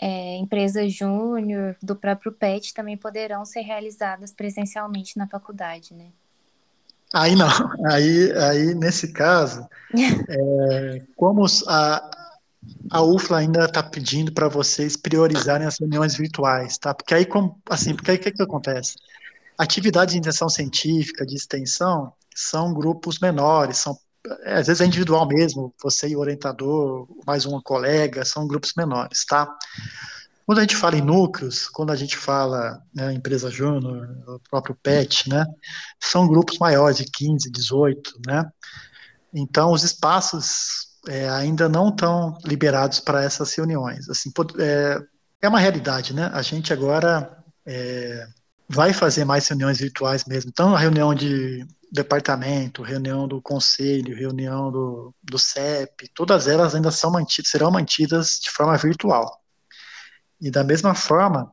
é, 0.00 0.36
empresa 0.36 0.88
júnior, 0.88 1.76
do 1.82 1.96
próprio 1.96 2.30
PET 2.30 2.72
também 2.72 2.96
poderão 2.96 3.44
ser 3.44 3.62
realizadas 3.62 4.30
presencialmente 4.30 5.18
na 5.18 5.26
faculdade, 5.26 5.92
né? 5.92 6.06
Aí 7.12 7.34
não, 7.34 7.48
aí, 7.90 8.32
aí 8.32 8.74
nesse 8.74 9.12
caso, 9.12 9.68
é, 10.28 11.02
como 11.16 11.44
a, 11.66 12.17
a 12.90 13.02
UFLA 13.02 13.38
ainda 13.38 13.64
está 13.64 13.82
pedindo 13.82 14.32
para 14.32 14.48
vocês 14.48 14.96
priorizarem 14.96 15.66
as 15.66 15.78
reuniões 15.78 16.16
virtuais, 16.16 16.78
tá? 16.78 16.94
Porque 16.94 17.14
aí, 17.14 17.26
como, 17.26 17.60
assim, 17.68 17.94
porque 17.94 18.10
aí 18.10 18.16
o 18.16 18.20
que, 18.20 18.32
que 18.32 18.42
acontece? 18.42 18.94
Atividades 19.58 20.14
de 20.14 20.18
intenção 20.18 20.48
científica, 20.48 21.26
de 21.26 21.34
extensão, 21.34 22.12
são 22.34 22.72
grupos 22.72 23.18
menores, 23.18 23.78
são 23.78 23.98
é, 24.44 24.54
às 24.54 24.66
vezes 24.66 24.80
é 24.80 24.86
individual 24.86 25.26
mesmo, 25.26 25.72
você 25.82 26.08
e 26.08 26.16
o 26.16 26.20
orientador, 26.20 27.08
mais 27.26 27.46
um 27.46 27.60
colega, 27.60 28.24
são 28.24 28.46
grupos 28.46 28.72
menores, 28.76 29.24
tá? 29.24 29.48
Quando 30.44 30.58
a 30.58 30.60
gente 30.62 30.76
fala 30.76 30.96
em 30.96 31.02
núcleos, 31.02 31.68
quando 31.68 31.92
a 31.92 31.96
gente 31.96 32.16
fala 32.16 32.82
né, 32.94 33.12
empresa 33.12 33.50
júnior, 33.50 34.08
o 34.26 34.40
próprio 34.50 34.74
PET, 34.82 35.28
né, 35.28 35.44
são 36.00 36.26
grupos 36.26 36.58
maiores, 36.58 36.98
de 36.98 37.04
15, 37.04 37.50
18, 37.50 38.20
né? 38.26 38.50
Então, 39.32 39.72
os 39.72 39.84
espaços 39.84 40.87
é, 41.08 41.28
ainda 41.30 41.68
não 41.68 41.88
estão 41.88 42.36
liberados 42.44 43.00
para 43.00 43.24
essas 43.24 43.54
reuniões. 43.54 44.08
Assim, 44.08 44.30
é, 44.58 45.00
é, 45.40 45.48
uma 45.48 45.58
realidade, 45.58 46.14
né? 46.14 46.30
A 46.34 46.42
gente 46.42 46.72
agora 46.72 47.42
é, 47.66 48.26
vai 48.68 48.92
fazer 48.92 49.24
mais 49.24 49.48
reuniões 49.48 49.78
virtuais 49.78 50.24
mesmo. 50.26 50.50
Então, 50.50 50.74
a 50.76 50.78
reunião 50.78 51.14
de 51.14 51.66
departamento, 51.90 52.82
reunião 52.82 53.26
do 53.26 53.40
conselho, 53.40 54.14
reunião 54.14 54.70
do, 54.70 55.14
do 55.22 55.38
CEP, 55.38 56.10
todas 56.14 56.46
elas 56.46 56.74
ainda 56.74 56.90
são 56.90 57.10
mantidas, 57.10 57.50
serão 57.50 57.70
mantidas 57.70 58.38
de 58.42 58.50
forma 58.50 58.76
virtual. 58.76 59.42
E 60.38 60.50
da 60.50 60.62
mesma 60.62 60.94
forma, 60.94 61.50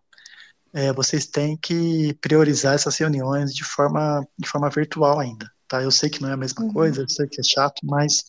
é, 0.73 0.91
vocês 0.91 1.25
têm 1.25 1.55
que 1.55 2.13
priorizar 2.15 2.75
essas 2.75 2.97
reuniões 2.97 3.53
de 3.53 3.63
forma, 3.63 4.27
de 4.37 4.49
forma 4.49 4.69
virtual 4.69 5.21
ainda. 5.21 5.49
Tá? 5.69 5.81
Eu 5.81 5.91
sei 5.91 6.09
que 6.09 6.21
não 6.21 6.29
é 6.29 6.33
a 6.33 6.37
mesma 6.37 6.65
uhum. 6.65 6.73
coisa, 6.73 7.01
eu 7.01 7.09
sei 7.09 7.25
que 7.27 7.39
é 7.39 7.43
chato, 7.43 7.79
mas 7.83 8.25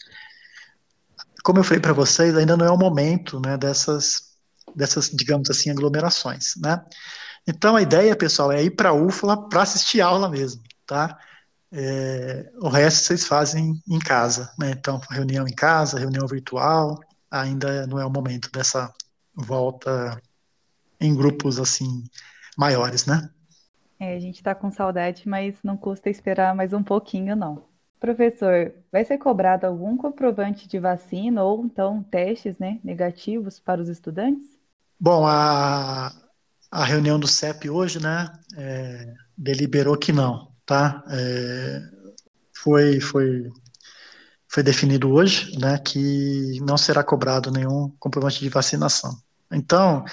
como 1.47 1.61
eu 1.61 1.65
falei 1.65 1.81
para 1.81 1.93
vocês, 1.93 2.37
ainda 2.37 2.57
não 2.57 2.67
é 2.67 2.71
o 2.73 2.77
momento 2.77 3.39
né, 3.39 3.57
dessas, 3.57 4.33
dessas, 4.75 5.09
digamos 5.09 5.49
assim, 5.49 5.71
aglomerações. 5.71 6.57
Né? 6.57 6.85
Então 7.47 7.77
a 7.77 7.83
ideia, 7.83 8.17
pessoal, 8.17 8.51
é 8.51 8.65
ir 8.65 8.71
para 8.71 8.89
a 8.89 8.93
UFLA 8.93 9.49
para 9.49 9.63
assistir 9.63 10.01
aula 10.01 10.29
mesmo, 10.29 10.61
tá? 10.85 11.17
É, 11.71 12.51
o 12.61 12.69
resto 12.69 13.05
vocês 13.05 13.25
fazem 13.25 13.81
em 13.89 13.99
casa, 14.01 14.53
né? 14.59 14.73
Então, 14.73 15.01
reunião 15.09 15.47
em 15.47 15.55
casa, 15.55 16.01
reunião 16.01 16.27
virtual, 16.27 16.99
ainda 17.31 17.87
não 17.87 18.01
é 18.01 18.05
o 18.05 18.11
momento 18.11 18.51
dessa 18.51 18.93
volta 19.33 20.21
em 21.01 21.15
grupos 21.15 21.61
assim 21.61 22.03
maiores, 22.59 23.07
né? 23.07 23.31
É, 24.01 24.17
a 24.17 24.19
gente 24.19 24.37
está 24.37 24.53
com 24.53 24.69
saudade, 24.73 25.29
mas 25.29 25.55
não 25.63 25.77
custa 25.77 26.11
esperar 26.11 26.57
mais 26.57 26.73
um 26.73 26.83
pouquinho, 26.83 27.37
não. 27.37 27.76
Professor, 28.07 28.73
vai 28.93 29.05
ser 29.05 29.19
cobrado 29.19 29.67
algum 29.67 29.97
comprovante 29.97 30.69
de 30.69 30.79
vacina 30.79 31.43
ou 31.43 31.65
então 31.65 32.05
testes, 32.05 32.57
né, 32.57 32.79
negativos 32.85 33.59
para 33.59 33.83
os 33.83 33.89
estudantes? 33.89 34.45
Bom, 34.99 35.27
a, 35.27 36.13
a 36.71 36.85
reunião 36.85 37.19
do 37.19 37.27
CEP 37.27 37.69
hoje, 37.69 38.01
né, 38.01 38.33
é, 38.57 39.13
deliberou 39.37 39.97
que 39.99 40.13
não, 40.13 40.53
tá? 40.65 41.03
É, 41.11 41.83
foi, 42.55 43.01
foi, 43.01 43.51
foi 44.47 44.63
definido 44.63 45.11
hoje, 45.11 45.59
né, 45.59 45.77
que 45.77 46.61
não 46.61 46.79
será 46.79 47.03
cobrado 47.03 47.51
nenhum 47.51 47.91
comprovante 47.99 48.39
de 48.39 48.49
vacinação. 48.49 49.21
Então, 49.51 50.05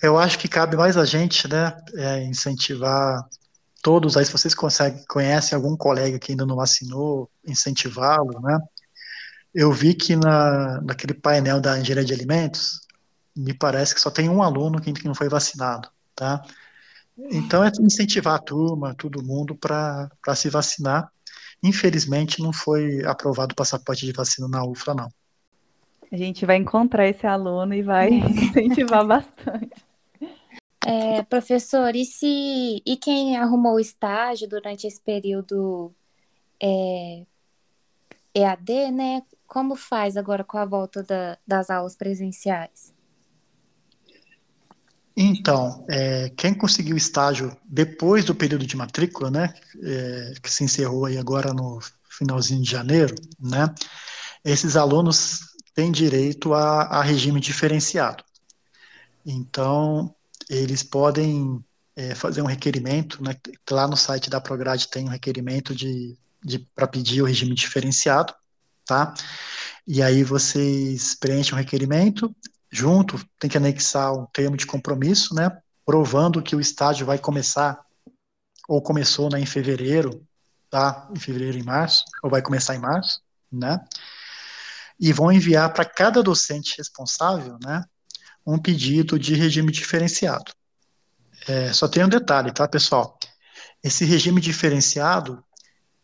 eu 0.00 0.16
acho 0.16 0.38
que 0.38 0.46
cabe 0.46 0.76
mais 0.76 0.96
a 0.96 1.04
gente, 1.04 1.48
né, 1.48 1.76
é, 1.96 2.22
incentivar 2.22 3.28
todos 3.84 4.16
aí, 4.16 4.24
se 4.24 4.32
vocês 4.32 4.54
conseguem, 4.54 5.04
conhecem 5.06 5.54
algum 5.54 5.76
colega 5.76 6.18
que 6.18 6.32
ainda 6.32 6.46
não 6.46 6.56
vacinou, 6.56 7.30
incentivá-lo, 7.46 8.40
né? 8.40 8.58
Eu 9.54 9.70
vi 9.70 9.92
que 9.92 10.16
na, 10.16 10.80
naquele 10.80 11.12
painel 11.12 11.60
da 11.60 11.78
engenharia 11.78 12.02
de 12.02 12.14
alimentos, 12.14 12.80
me 13.36 13.52
parece 13.52 13.94
que 13.94 14.00
só 14.00 14.10
tem 14.10 14.26
um 14.26 14.42
aluno 14.42 14.80
que, 14.80 15.06
não 15.06 15.14
foi 15.14 15.28
vacinado, 15.28 15.90
tá? 16.16 16.42
Então 17.30 17.62
é 17.62 17.70
incentivar 17.78 18.36
a 18.36 18.38
turma, 18.38 18.94
todo 18.94 19.22
mundo 19.22 19.54
para 19.54 20.08
se 20.34 20.48
vacinar. 20.48 21.12
Infelizmente 21.62 22.42
não 22.42 22.54
foi 22.54 23.04
aprovado 23.04 23.52
o 23.52 23.56
passaporte 23.56 24.06
de 24.06 24.12
vacina 24.12 24.48
na 24.48 24.64
UFRA, 24.64 24.94
não. 24.94 25.08
A 26.10 26.16
gente 26.16 26.46
vai 26.46 26.56
encontrar 26.56 27.06
esse 27.06 27.26
aluno 27.26 27.74
e 27.74 27.82
vai 27.82 28.08
incentivar 28.48 29.06
bastante. 29.06 29.84
É, 30.86 31.22
professor, 31.22 31.96
e 31.96 32.04
se 32.04 32.82
e 32.84 32.96
quem 32.96 33.36
arrumou 33.36 33.76
o 33.76 33.80
estágio 33.80 34.48
durante 34.48 34.86
esse 34.86 35.00
período 35.00 35.94
é, 36.62 37.24
EAD, 38.34 38.90
né? 38.90 39.22
Como 39.46 39.76
faz 39.76 40.16
agora 40.16 40.44
com 40.44 40.58
a 40.58 40.64
volta 40.66 41.02
da, 41.02 41.38
das 41.46 41.70
aulas 41.70 41.96
presenciais? 41.96 42.92
Então, 45.16 45.86
é, 45.88 46.28
quem 46.36 46.52
conseguiu 46.52 46.96
estágio 46.96 47.56
depois 47.64 48.24
do 48.24 48.34
período 48.34 48.66
de 48.66 48.76
matrícula, 48.76 49.30
né, 49.30 49.54
é, 49.80 50.34
que 50.42 50.50
se 50.50 50.64
encerrou 50.64 51.04
aí 51.04 51.16
agora 51.16 51.54
no 51.54 51.78
finalzinho 52.08 52.62
de 52.62 52.70
janeiro, 52.70 53.14
né, 53.38 53.72
esses 54.44 54.76
alunos 54.76 55.38
têm 55.72 55.92
direito 55.92 56.52
a, 56.52 56.82
a 56.82 57.02
regime 57.02 57.38
diferenciado. 57.38 58.24
Então, 59.24 60.12
eles 60.56 60.82
podem 60.82 61.64
é, 61.96 62.14
fazer 62.14 62.42
um 62.42 62.46
requerimento, 62.46 63.22
né, 63.22 63.36
lá 63.70 63.86
no 63.86 63.96
site 63.96 64.28
da 64.28 64.40
Prograde 64.40 64.88
tem 64.88 65.04
um 65.04 65.10
requerimento 65.10 65.74
de, 65.74 66.16
de 66.42 66.58
para 66.58 66.86
pedir 66.86 67.22
o 67.22 67.26
regime 67.26 67.54
diferenciado, 67.54 68.34
tá? 68.84 69.14
E 69.86 70.02
aí 70.02 70.24
vocês 70.24 71.14
preenchem 71.14 71.54
o 71.54 71.56
requerimento, 71.56 72.34
junto 72.70 73.24
tem 73.38 73.48
que 73.48 73.56
anexar 73.56 74.12
um 74.12 74.26
termo 74.26 74.56
de 74.56 74.66
compromisso, 74.66 75.34
né, 75.34 75.56
provando 75.84 76.42
que 76.42 76.56
o 76.56 76.60
estágio 76.60 77.06
vai 77.06 77.18
começar 77.18 77.84
ou 78.66 78.80
começou 78.82 79.30
né, 79.30 79.38
em 79.38 79.46
fevereiro, 79.46 80.26
tá? 80.70 81.08
Em 81.14 81.20
fevereiro 81.20 81.58
e 81.58 81.62
março, 81.62 82.04
ou 82.22 82.30
vai 82.30 82.42
começar 82.42 82.74
em 82.74 82.80
março, 82.80 83.20
né? 83.52 83.84
E 84.98 85.12
vão 85.12 85.30
enviar 85.30 85.72
para 85.72 85.84
cada 85.84 86.22
docente 86.22 86.76
responsável, 86.78 87.58
né, 87.62 87.84
um 88.46 88.58
pedido 88.58 89.18
de 89.18 89.34
regime 89.34 89.72
diferenciado. 89.72 90.52
É, 91.46 91.72
só 91.72 91.88
tem 91.88 92.04
um 92.04 92.08
detalhe, 92.08 92.52
tá, 92.52 92.66
pessoal? 92.66 93.18
Esse 93.82 94.04
regime 94.04 94.40
diferenciado, 94.40 95.44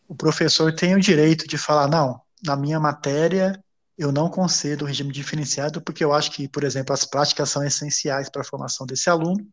o 0.08 0.14
professor 0.14 0.74
tem 0.74 0.94
o 0.94 1.00
direito 1.00 1.46
de 1.46 1.56
falar, 1.56 1.88
não, 1.88 2.20
na 2.44 2.56
minha 2.56 2.80
matéria 2.80 3.62
eu 3.96 4.10
não 4.10 4.30
concedo 4.30 4.84
o 4.84 4.88
regime 4.88 5.12
diferenciado 5.12 5.80
porque 5.82 6.02
eu 6.02 6.12
acho 6.12 6.30
que, 6.30 6.48
por 6.48 6.64
exemplo, 6.64 6.94
as 6.94 7.04
práticas 7.04 7.50
são 7.50 7.62
essenciais 7.62 8.30
para 8.30 8.40
a 8.40 8.44
formação 8.44 8.86
desse 8.86 9.10
aluno, 9.10 9.46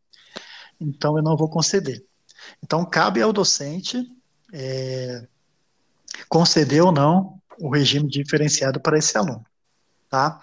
então 0.80 1.17
eu 1.17 1.23
não 1.23 1.36
vou 1.36 1.50
conceder. 1.50 2.02
Então, 2.63 2.86
cabe 2.86 3.21
ao 3.21 3.34
docente 3.34 4.02
é, 4.54 5.28
conceder 6.30 6.82
ou 6.82 6.91
não 6.91 7.41
o 7.60 7.69
regime 7.69 8.10
diferenciado 8.10 8.80
para 8.80 8.97
esse 8.97 9.17
aluno, 9.17 9.45
tá? 10.10 10.41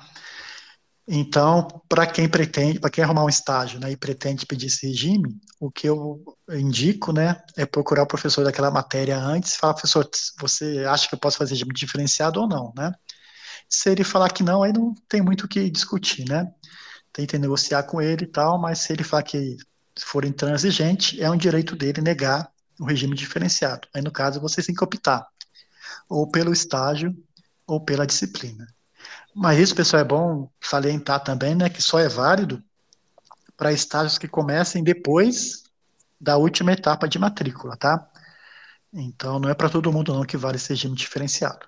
Então, 1.07 1.69
para 1.87 2.07
quem 2.07 2.27
pretende, 2.29 2.81
para 2.81 2.91
quem 2.91 3.05
arrumar 3.05 3.25
um 3.25 3.29
estágio, 3.29 3.79
né, 3.79 3.93
e 3.93 3.97
pretende 3.97 4.47
pedir 4.47 4.67
esse 4.67 4.87
regime, 4.87 5.39
o 5.61 5.71
que 5.71 5.87
eu 5.87 6.23
indico, 6.51 7.13
né, 7.13 7.43
é 7.57 7.67
procurar 7.67 8.05
o 8.05 8.07
professor 8.07 8.43
daquela 8.43 8.71
matéria 8.71 9.19
antes, 9.19 9.57
falar, 9.57 9.75
professor, 9.75 10.09
você 10.41 10.85
acha 10.89 11.07
que 11.07 11.15
eu 11.15 11.19
posso 11.19 11.37
fazer 11.37 11.53
regime 11.53 11.75
diferenciado 11.75 12.41
ou 12.41 12.49
não, 12.49 12.73
né? 12.77 12.93
Se 13.69 13.91
ele 13.91 14.05
falar 14.05 14.31
que 14.31 14.43
não, 14.43 14.63
aí 14.63 14.73
não 14.73 14.95
tem 15.09 15.23
muito 15.23 15.45
o 15.45 15.49
que 15.49 15.71
discutir, 15.71 16.29
né? 16.29 16.51
Que 17.13 17.39
negociar 17.39 17.85
com 17.85 18.01
ele 18.01 18.25
e 18.25 18.29
tal, 18.29 18.61
mas 18.61 18.81
se 18.81 18.93
ele 18.93 19.05
falar 19.05 19.23
que 19.23 19.57
for 20.01 20.25
intransigente, 20.25 21.23
é 21.23 21.31
um 21.31 21.37
direito 21.37 21.77
dele 21.77 22.01
negar 22.01 22.51
o 22.81 22.85
regime 22.85 23.15
diferenciado. 23.15 23.89
Aí, 23.95 24.03
no 24.03 24.11
caso, 24.11 24.41
você 24.41 24.63
tem 24.63 24.75
que 24.75 24.85
optar 24.85 25.27
ou 26.09 26.31
pelo 26.31 26.53
estágio 26.53 27.15
ou 27.67 27.81
pela 27.85 28.07
disciplina. 28.07 28.67
Mas 29.35 29.59
isso, 29.59 29.75
pessoal, 29.75 30.03
é 30.03 30.05
bom 30.05 30.49
salientar 30.61 31.23
também, 31.23 31.55
né, 31.55 31.69
que 31.69 31.83
só 31.83 31.99
é 31.99 32.09
válido 32.09 32.63
para 33.57 33.73
estágios 33.73 34.19
que 34.19 34.29
comecem 34.29 34.83
depois 34.83 35.65
da 36.21 36.37
última 36.37 36.73
etapa 36.73 37.09
de 37.09 37.19
matrícula, 37.19 37.77
tá? 37.77 38.09
Então, 38.93 39.39
não 39.39 39.49
é 39.49 39.55
para 39.55 39.69
todo 39.69 39.93
mundo 39.93 40.15
não 40.15 40.25
que 40.25 40.37
vale 40.37 40.57
esse 40.57 40.71
regime 40.71 40.95
diferenciado. 40.95 41.67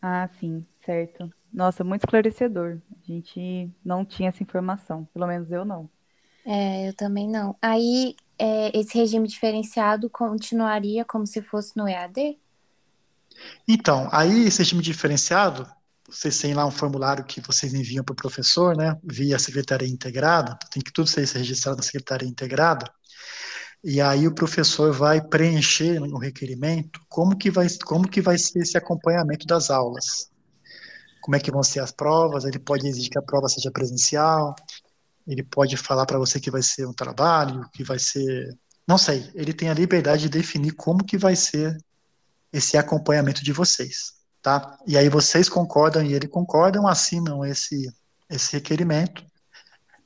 Ah, 0.00 0.28
sim, 0.40 0.64
certo. 0.84 1.32
Nossa, 1.52 1.84
muito 1.84 2.02
esclarecedor. 2.02 2.78
A 2.90 3.12
gente 3.12 3.70
não 3.84 4.04
tinha 4.04 4.28
essa 4.30 4.42
informação, 4.42 5.04
pelo 5.12 5.26
menos 5.26 5.50
eu 5.50 5.64
não. 5.64 5.88
É, 6.44 6.88
eu 6.88 6.94
também 6.94 7.28
não. 7.28 7.56
Aí, 7.60 8.16
é, 8.38 8.76
esse 8.76 8.98
regime 8.98 9.28
diferenciado 9.28 10.10
continuaria 10.10 11.04
como 11.04 11.26
se 11.26 11.40
fosse 11.42 11.76
no 11.76 11.88
EAD? 11.88 12.38
Então, 13.66 14.08
aí 14.12 14.46
esse 14.46 14.58
regime 14.58 14.82
diferenciado, 14.82 15.68
vocês 16.12 16.38
têm 16.38 16.52
lá 16.52 16.66
um 16.66 16.70
formulário 16.70 17.24
que 17.24 17.40
vocês 17.40 17.72
enviam 17.72 18.04
para 18.04 18.12
o 18.12 18.16
professor, 18.16 18.76
né, 18.76 18.96
via 19.02 19.38
Secretaria 19.38 19.88
Integrada, 19.88 20.58
tem 20.70 20.82
que 20.82 20.92
tudo 20.92 21.08
ser 21.08 21.26
registrado 21.26 21.78
na 21.78 21.82
Secretaria 21.82 22.28
Integrada, 22.28 22.84
e 23.82 24.00
aí 24.00 24.28
o 24.28 24.34
professor 24.34 24.92
vai 24.92 25.20
preencher 25.20 25.98
no 25.98 26.18
requerimento 26.18 27.00
como 27.08 27.36
que 27.36 27.50
vai, 27.50 27.66
como 27.84 28.08
que 28.08 28.20
vai 28.20 28.38
ser 28.38 28.60
esse 28.60 28.78
acompanhamento 28.78 29.44
das 29.44 29.70
aulas. 29.70 30.30
Como 31.20 31.34
é 31.34 31.40
que 31.40 31.50
vão 31.50 31.64
ser 31.64 31.80
as 31.80 31.90
provas, 31.90 32.44
ele 32.44 32.60
pode 32.60 32.86
exigir 32.86 33.10
que 33.10 33.18
a 33.18 33.22
prova 33.22 33.48
seja 33.48 33.72
presencial, 33.72 34.54
ele 35.26 35.42
pode 35.42 35.76
falar 35.76 36.06
para 36.06 36.18
você 36.18 36.38
que 36.38 36.50
vai 36.50 36.62
ser 36.62 36.86
um 36.86 36.92
trabalho, 36.92 37.68
que 37.72 37.82
vai 37.82 37.98
ser, 37.98 38.56
não 38.86 38.98
sei, 38.98 39.28
ele 39.34 39.52
tem 39.52 39.68
a 39.68 39.74
liberdade 39.74 40.22
de 40.22 40.28
definir 40.28 40.72
como 40.72 41.04
que 41.04 41.16
vai 41.16 41.34
ser 41.34 41.76
esse 42.52 42.76
acompanhamento 42.76 43.42
de 43.42 43.52
vocês, 43.52 44.12
tá? 44.42 44.76
E 44.86 44.98
aí 44.98 45.08
vocês 45.08 45.48
concordam 45.48 46.02
e 46.02 46.12
ele 46.12 46.28
concordam, 46.28 46.86
assinam 46.86 47.44
esse 47.44 47.92
esse 48.28 48.52
requerimento 48.54 49.24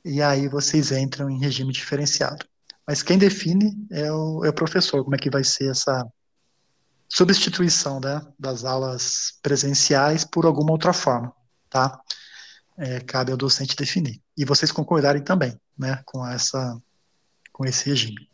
e 0.03 0.21
aí 0.21 0.47
vocês 0.47 0.91
entram 0.91 1.29
em 1.29 1.39
regime 1.39 1.71
diferenciado. 1.71 2.45
Mas 2.85 3.03
quem 3.03 3.17
define 3.17 3.75
é 3.91 4.11
o, 4.11 4.45
é 4.45 4.49
o 4.49 4.53
professor, 4.53 5.03
como 5.03 5.15
é 5.15 5.19
que 5.19 5.29
vai 5.29 5.43
ser 5.43 5.71
essa 5.71 6.05
substituição 7.09 7.99
né, 7.99 8.21
das 8.39 8.63
aulas 8.63 9.37
presenciais 9.41 10.23
por 10.23 10.45
alguma 10.45 10.71
outra 10.71 10.93
forma, 10.93 11.33
tá? 11.69 11.99
É, 12.77 12.99
cabe 12.99 13.31
ao 13.31 13.37
docente 13.37 13.75
definir. 13.75 14.21
E 14.37 14.45
vocês 14.45 14.71
concordarem 14.71 15.23
também, 15.23 15.59
né, 15.77 16.01
com 16.05 16.25
essa, 16.25 16.79
com 17.51 17.65
esse 17.65 17.89
regime. 17.89 18.29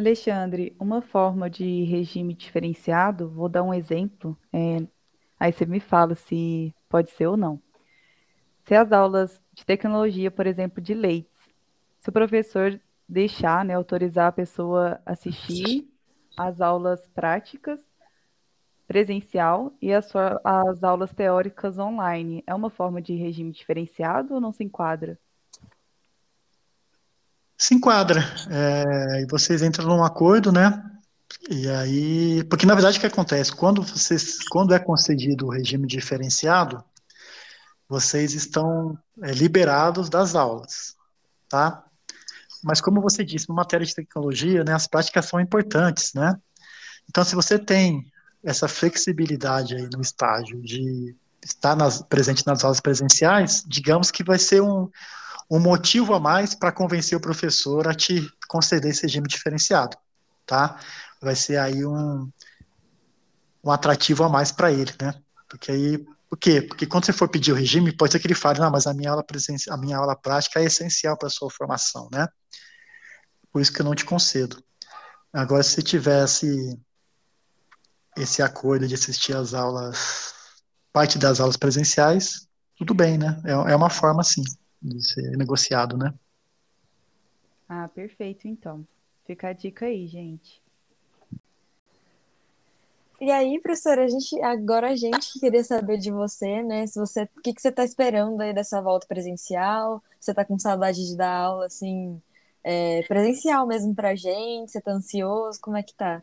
Alexandre, 0.00 0.74
uma 0.80 1.02
forma 1.02 1.50
de 1.50 1.84
regime 1.84 2.34
diferenciado, 2.34 3.28
vou 3.28 3.48
dar 3.48 3.62
um 3.62 3.72
exemplo, 3.74 4.36
é, 4.52 4.78
aí 5.38 5.52
você 5.52 5.66
me 5.66 5.78
fala 5.78 6.14
se 6.14 6.74
pode 6.88 7.10
ser 7.10 7.26
ou 7.26 7.36
não. 7.36 7.60
Se 8.64 8.74
as 8.74 8.92
aulas 8.92 9.40
de 9.52 9.64
tecnologia, 9.64 10.30
por 10.30 10.46
exemplo, 10.46 10.82
de 10.82 10.94
leites, 10.94 11.38
se 12.00 12.08
o 12.08 12.12
professor 12.12 12.80
deixar, 13.06 13.64
né, 13.64 13.74
autorizar 13.74 14.28
a 14.28 14.32
pessoa 14.32 15.00
assistir 15.04 15.86
às 16.36 16.60
aulas 16.60 17.06
práticas 17.08 17.80
presencial 18.86 19.72
e 19.82 19.92
as, 19.92 20.10
as 20.42 20.82
aulas 20.82 21.12
teóricas 21.12 21.78
online. 21.78 22.42
É 22.46 22.54
uma 22.54 22.70
forma 22.70 23.02
de 23.02 23.14
regime 23.14 23.52
diferenciado 23.52 24.34
ou 24.34 24.40
não 24.40 24.50
se 24.50 24.64
enquadra? 24.64 25.18
Se 27.60 27.74
enquadra. 27.74 28.24
É, 28.48 29.20
e 29.20 29.26
vocês 29.26 29.60
entram 29.60 29.86
num 29.86 30.02
acordo, 30.02 30.50
né? 30.50 30.82
E 31.50 31.68
aí, 31.68 32.42
porque 32.44 32.64
na 32.64 32.74
verdade 32.74 32.96
o 32.96 33.00
que 33.00 33.06
acontece? 33.06 33.52
Quando 33.52 33.82
vocês, 33.82 34.38
quando 34.48 34.72
é 34.72 34.78
concedido 34.78 35.46
o 35.46 35.50
regime 35.50 35.86
diferenciado, 35.86 36.82
vocês 37.86 38.32
estão 38.32 38.98
é, 39.22 39.32
liberados 39.32 40.08
das 40.08 40.34
aulas, 40.34 40.96
tá? 41.50 41.84
Mas 42.64 42.80
como 42.80 43.02
você 43.02 43.22
disse, 43.22 43.50
na 43.50 43.54
matéria 43.54 43.84
de 43.84 43.94
tecnologia, 43.94 44.64
né, 44.64 44.72
as 44.72 44.86
práticas 44.86 45.26
são 45.26 45.38
importantes, 45.38 46.14
né? 46.14 46.34
Então, 47.10 47.22
se 47.24 47.34
você 47.34 47.58
tem 47.58 48.10
essa 48.42 48.68
flexibilidade 48.68 49.74
aí 49.74 49.86
no 49.92 50.00
estágio 50.00 50.62
de 50.62 51.14
estar 51.44 51.76
nas, 51.76 52.00
presente 52.00 52.46
nas 52.46 52.64
aulas 52.64 52.80
presenciais, 52.80 53.62
digamos 53.66 54.10
que 54.10 54.24
vai 54.24 54.38
ser 54.38 54.62
um, 54.62 54.88
um 55.50 55.58
motivo 55.58 56.14
a 56.14 56.20
mais 56.20 56.54
para 56.54 56.72
convencer 56.72 57.18
o 57.18 57.20
professor 57.20 57.88
a 57.88 57.94
te 57.94 58.30
conceder 58.48 58.90
esse 58.90 59.02
regime 59.02 59.26
diferenciado, 59.26 59.96
tá? 60.46 60.78
Vai 61.20 61.34
ser 61.34 61.58
aí 61.58 61.84
um, 61.84 62.30
um 63.64 63.70
atrativo 63.70 64.24
a 64.24 64.28
mais 64.28 64.52
para 64.52 64.70
ele, 64.70 64.92
né? 65.00 65.14
Porque 65.48 65.72
aí, 65.72 65.98
por 66.28 66.38
quê? 66.38 66.62
Porque 66.62 66.86
quando 66.86 67.06
você 67.06 67.12
for 67.12 67.28
pedir 67.28 67.52
o 67.52 67.56
regime, 67.56 67.94
pode 67.96 68.12
ser 68.12 68.20
que 68.20 68.26
ele 68.26 68.34
fale, 68.34 68.60
não, 68.60 68.70
mas 68.70 68.86
a 68.86 68.94
minha 68.94 69.10
aula 69.10 69.24
presencial, 69.24 69.76
a 69.76 69.80
minha 69.80 69.96
aula 69.96 70.14
prática 70.14 70.60
é 70.60 70.64
essencial 70.64 71.16
para 71.16 71.26
a 71.26 71.30
sua 71.30 71.50
formação, 71.50 72.08
né? 72.12 72.28
por 73.52 73.60
isso 73.60 73.72
que 73.72 73.80
eu 73.80 73.84
não 73.84 73.94
te 73.94 74.04
concedo. 74.04 74.62
Agora, 75.32 75.62
se 75.62 75.82
tivesse 75.82 76.78
esse 78.16 78.42
acordo 78.42 78.86
de 78.86 78.94
assistir 78.94 79.36
às 79.36 79.54
aulas, 79.54 80.34
parte 80.92 81.18
das 81.18 81.40
aulas 81.40 81.56
presenciais, 81.56 82.48
tudo 82.76 82.94
bem, 82.94 83.18
né? 83.18 83.40
É, 83.44 83.72
é 83.72 83.76
uma 83.76 83.90
forma, 83.90 84.22
sim, 84.22 84.42
de 84.80 85.02
ser 85.02 85.36
negociado, 85.36 85.96
né? 85.96 86.14
Ah, 87.68 87.88
perfeito, 87.88 88.48
então. 88.48 88.86
Fica 89.26 89.48
a 89.48 89.52
dica 89.52 89.86
aí, 89.86 90.06
gente. 90.06 90.60
E 93.20 93.30
aí, 93.30 93.60
professora, 93.60 94.04
a 94.04 94.08
gente, 94.08 94.40
agora 94.42 94.90
a 94.90 94.96
gente 94.96 95.38
queria 95.38 95.62
saber 95.62 95.98
de 95.98 96.10
você, 96.10 96.62
né? 96.62 96.86
Se 96.86 96.98
você, 96.98 97.24
o 97.24 97.42
que, 97.42 97.52
que 97.52 97.60
você 97.60 97.68
está 97.68 97.84
esperando 97.84 98.40
aí 98.40 98.54
dessa 98.54 98.80
volta 98.80 99.06
presencial? 99.06 100.02
Você 100.18 100.30
está 100.30 100.42
com 100.42 100.58
saudade 100.58 101.06
de 101.06 101.16
dar 101.16 101.30
aula, 101.30 101.66
assim, 101.66 102.20
é, 102.64 103.02
presencial 103.02 103.66
mesmo 103.66 103.94
pra 103.94 104.16
gente? 104.16 104.72
Você 104.72 104.78
está 104.78 104.92
ansioso? 104.92 105.60
Como 105.60 105.76
é 105.76 105.82
que 105.82 105.94
tá? 105.94 106.22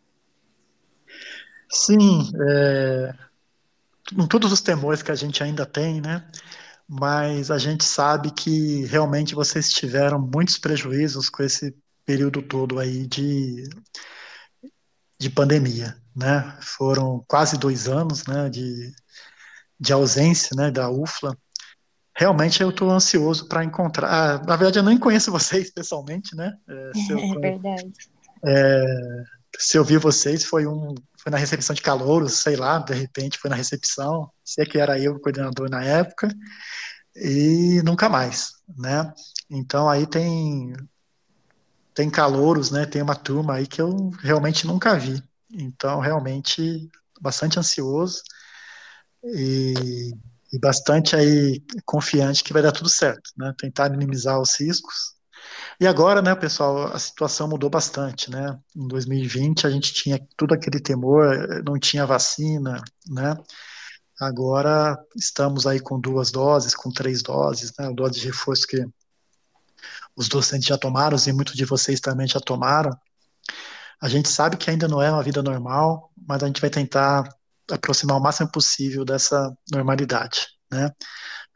Sim, 1.70 2.32
é, 2.50 3.14
com 4.16 4.28
todos 4.28 4.52
os 4.52 4.62
temores 4.62 5.04
que 5.04 5.12
a 5.12 5.16
gente 5.16 5.44
ainda 5.44 5.66
tem, 5.68 6.02
né? 6.02 6.28
Mas 6.88 7.52
a 7.52 7.58
gente 7.58 7.84
sabe 7.84 8.32
que 8.32 8.86
realmente 8.86 9.36
vocês 9.36 9.70
tiveram 9.70 10.20
muitos 10.20 10.58
prejuízos 10.58 11.30
com 11.30 11.44
esse 11.44 11.76
período 12.06 12.42
todo 12.42 12.80
aí 12.80 13.06
de, 13.06 13.70
de 15.20 15.30
pandemia, 15.30 15.98
né? 16.16 16.58
Foram 16.62 17.24
quase 17.28 17.58
dois 17.58 17.90
anos, 17.90 18.26
né, 18.26 18.50
de, 18.50 18.94
de 19.78 19.92
ausência, 19.92 20.56
né, 20.56 20.72
da 20.72 20.90
UFLA. 20.90 21.38
Realmente 22.16 22.64
eu 22.64 22.70
estou 22.70 22.90
ansioso 22.90 23.48
para 23.50 23.66
encontrar. 23.66 24.10
Ah, 24.10 24.38
na 24.40 24.56
verdade, 24.56 24.80
eu 24.80 24.84
nem 24.84 24.98
conheço 24.98 25.30
vocês 25.34 25.70
pessoalmente, 25.70 26.36
né? 26.36 26.58
É, 26.68 26.92
é 27.12 27.40
verdade. 27.40 27.94
É, 28.46 29.24
se 29.58 29.78
eu 29.78 29.84
vi 29.84 29.98
vocês, 29.98 30.44
foi 30.46 30.68
um 30.68 30.94
foi 31.22 31.32
na 31.32 31.38
recepção 31.38 31.76
de 31.76 31.82
calouros, 31.82 32.36
sei 32.36 32.56
lá, 32.56 32.80
de 32.80 32.94
repente 32.94 33.40
foi 33.40 33.50
na 33.50 33.56
recepção, 33.56 34.32
sei 34.44 34.66
que 34.66 34.78
era 34.78 35.00
eu 35.00 35.14
o 35.16 35.20
coordenador 35.20 35.70
na 35.70 35.84
época, 35.84 36.30
e 37.16 37.82
nunca 37.84 38.08
mais, 38.10 38.54
né? 38.78 39.14
Então 39.50 39.90
aí 39.90 40.08
tem 40.08 40.74
tem 41.94 42.10
calouros, 42.10 42.70
né? 42.72 42.86
Tem 42.86 43.02
uma 43.02 43.16
turma 43.16 43.56
aí 43.56 43.66
que 43.68 43.82
eu 43.82 44.12
realmente 44.22 44.68
nunca 44.68 44.98
vi. 44.98 45.22
Então, 45.52 46.00
realmente, 46.00 46.88
bastante 47.20 47.58
ansioso 47.58 48.22
e, 49.24 50.14
e 50.54 50.60
bastante 50.60 51.16
aí 51.16 51.60
confiante 51.86 52.44
que 52.44 52.54
vai 52.54 52.62
dar 52.62 52.72
tudo 52.72 52.90
certo, 52.90 53.32
né? 53.38 53.52
Tentar 53.58 53.90
minimizar 53.90 54.40
os 54.40 54.60
riscos 54.60 55.17
e 55.80 55.86
agora, 55.86 56.22
né, 56.22 56.34
pessoal, 56.36 56.88
a 56.88 56.98
situação 56.98 57.48
mudou 57.48 57.70
bastante, 57.70 58.32
né? 58.32 58.60
Em 58.76 58.88
2020 58.88 59.68
a 59.68 59.70
gente 59.70 59.94
tinha 59.94 60.20
tudo 60.36 60.54
aquele 60.56 60.80
temor, 60.80 61.64
não 61.64 61.78
tinha 61.80 62.06
vacina, 62.06 62.82
né? 63.08 63.36
Agora 64.20 64.98
estamos 65.16 65.68
aí 65.68 65.80
com 65.80 66.00
duas 66.00 66.32
doses, 66.32 66.74
com 66.74 66.92
três 66.92 67.22
doses, 67.22 67.72
né? 67.78 67.94
Dose 67.94 68.20
de 68.20 68.26
reforço 68.26 68.66
que 68.66 68.84
os 70.16 70.28
docentes 70.28 70.68
já 70.68 70.78
tomaram 70.78 71.16
e 71.28 71.32
muitos 71.32 71.54
de 71.54 71.66
vocês 71.66 72.00
também 72.00 72.28
já 72.28 72.40
tomaram. 72.40 72.90
A 74.02 74.10
gente 74.10 74.30
sabe 74.30 74.58
que 74.58 74.72
ainda 74.72 74.88
não 74.88 75.02
é 75.02 75.12
uma 75.12 75.22
vida 75.22 75.44
normal, 75.44 76.12
mas 76.28 76.42
a 76.42 76.48
gente 76.48 76.62
vai 76.62 76.72
tentar 76.72 77.30
aproximar 77.72 78.18
o 78.18 78.22
máximo 78.22 78.52
possível 78.52 79.06
dessa 79.06 79.56
normalidade, 79.72 80.48
né? 80.72 80.92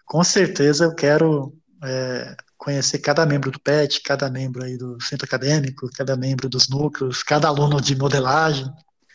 Com 0.06 0.24
certeza 0.24 0.86
eu 0.86 0.94
quero 0.94 1.58
é, 1.84 2.36
conhecer 2.62 3.00
cada 3.00 3.26
membro 3.26 3.50
do 3.50 3.60
PET, 3.60 4.02
cada 4.04 4.30
membro 4.30 4.64
aí 4.64 4.78
do 4.78 5.02
centro 5.02 5.26
acadêmico, 5.26 5.90
cada 5.96 6.16
membro 6.16 6.48
dos 6.48 6.70
núcleos, 6.70 7.24
cada 7.24 7.48
aluno 7.48 7.82
de 7.82 7.96
modelagem. 7.96 8.72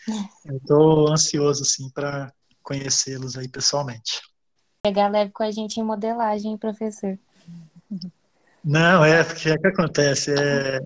É. 0.09 0.51
Eu 0.51 0.57
estou 0.57 1.13
ansioso 1.13 1.63
assim 1.63 1.89
para 1.91 2.33
conhecê-los 2.61 3.37
aí 3.37 3.47
pessoalmente. 3.47 4.21
Pegar 4.83 5.09
leve 5.09 5.31
com 5.31 5.45
a 5.45 5.51
gente 5.53 5.79
em 5.79 5.85
modelagem, 5.85 6.59
professor. 6.59 7.17
Não, 8.65 9.05
é, 9.05 9.23
porque 9.23 9.51
é 9.51 9.55
o 9.55 9.61
que 9.61 9.69
acontece. 9.69 10.35
É, 10.37 10.81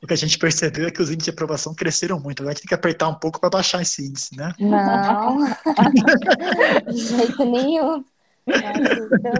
o 0.00 0.06
que 0.06 0.14
a 0.14 0.16
gente 0.16 0.38
percebeu 0.38 0.86
é 0.86 0.92
que 0.92 1.02
os 1.02 1.10
índices 1.10 1.24
de 1.24 1.30
aprovação 1.30 1.74
cresceram 1.74 2.20
muito. 2.20 2.40
Agora 2.40 2.52
a 2.52 2.54
gente 2.54 2.62
tem 2.62 2.68
que 2.68 2.74
apertar 2.74 3.08
um 3.08 3.16
pouco 3.16 3.40
para 3.40 3.50
baixar 3.50 3.82
esse 3.82 4.06
índice, 4.06 4.36
né? 4.36 4.52
Não, 4.60 5.38
de 6.86 6.98
jeito 6.98 7.44
nenhum. 7.44 8.04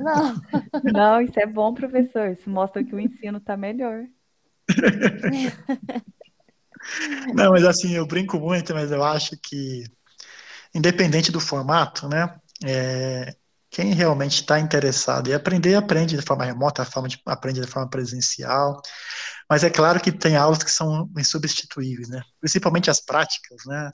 Não, 0.03 0.93
não, 0.93 1.21
isso 1.21 1.39
é 1.39 1.47
bom, 1.47 1.75
professor. 1.75 2.31
Isso 2.31 2.49
mostra 2.49 2.85
que 2.85 2.95
o 2.95 3.01
ensino 3.01 3.39
está 3.39 3.57
melhor. 3.57 4.05
Não, 7.35 7.51
mas 7.53 7.65
assim, 7.65 7.95
eu 7.95 8.07
brinco 8.07 8.39
muito, 8.39 8.75
mas 8.75 8.91
eu 8.91 9.03
acho 9.05 9.37
que, 9.43 9.85
independente 10.75 11.31
do 11.31 11.41
formato, 11.41 12.09
né, 12.09 12.35
é, 12.65 13.35
quem 13.71 13.93
realmente 13.93 14.41
está 14.41 14.59
interessado 14.59 15.29
em 15.31 15.35
aprender, 15.35 15.75
aprende 15.75 16.17
de 16.17 16.23
forma 16.23 16.45
remota, 16.45 16.85
forma 16.85 17.09
de, 17.09 17.21
aprende 17.27 17.61
de 17.61 17.67
forma 17.67 17.89
presencial, 17.89 18.81
mas 19.49 19.63
é 19.63 19.71
claro 19.71 20.01
que 20.01 20.11
tem 20.11 20.37
aulas 20.37 20.63
que 20.63 20.71
são 20.71 21.09
insubstituíveis, 21.19 22.09
né, 22.09 22.23
principalmente 22.41 22.91
as 22.91 23.01
práticas, 23.01 23.59
né, 23.67 23.91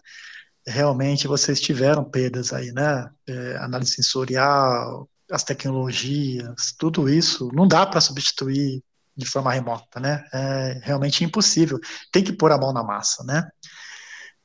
realmente 0.66 1.28
vocês 1.28 1.60
tiveram 1.60 2.04
perdas 2.04 2.52
aí, 2.52 2.72
né? 2.72 3.08
É, 3.26 3.56
análise 3.58 3.92
sensorial, 3.92 5.08
as 5.30 5.44
tecnologias, 5.44 6.74
tudo 6.78 7.08
isso 7.08 7.48
não 7.52 7.66
dá 7.66 7.86
para 7.86 8.00
substituir 8.00 8.82
de 9.16 9.26
forma 9.26 9.52
remota, 9.52 10.00
né? 10.00 10.24
É 10.32 10.80
realmente 10.82 11.24
impossível. 11.24 11.78
Tem 12.12 12.22
que 12.22 12.32
pôr 12.32 12.52
a 12.52 12.58
mão 12.58 12.72
na 12.72 12.82
massa, 12.82 13.24
né? 13.24 13.48